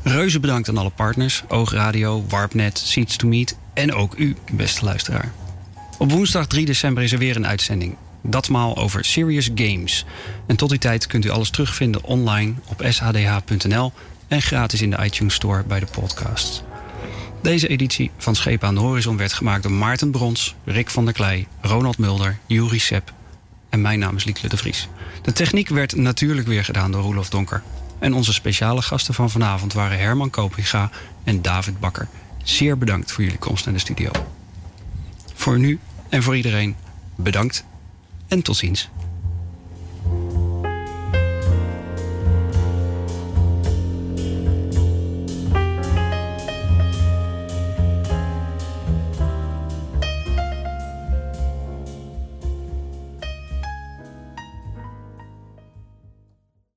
[0.04, 1.44] Reuze bedankt aan alle partners.
[1.48, 5.32] Oogradio, Warpnet, Seeds to Meet en ook u, beste luisteraar.
[5.98, 7.96] Op woensdag 3 december is er weer een uitzending.
[8.22, 10.06] Datmaal over Serious Games.
[10.48, 13.94] En tot die tijd kunt u alles terugvinden online op shDH.nl
[14.28, 16.64] en gratis in de iTunes Store bij de podcasts.
[17.42, 21.14] Deze editie van Schepen aan de Horizon werd gemaakt door Maarten Brons, Rick van der
[21.14, 23.14] Klei, Ronald Mulder, Juri Sepp
[23.76, 24.88] en mijn naam is Liekle de Vries.
[25.22, 27.64] De techniek werd natuurlijk weer gedaan door Roelof Donker.
[28.00, 30.90] En onze speciale gasten van vanavond waren Herman Kopiga
[31.24, 32.08] en David Bakker.
[32.44, 34.12] Zeer bedankt voor jullie komst naar de studio.
[35.34, 36.76] Voor nu en voor iedereen
[37.16, 37.66] bedankt
[38.28, 38.90] en tot ziens.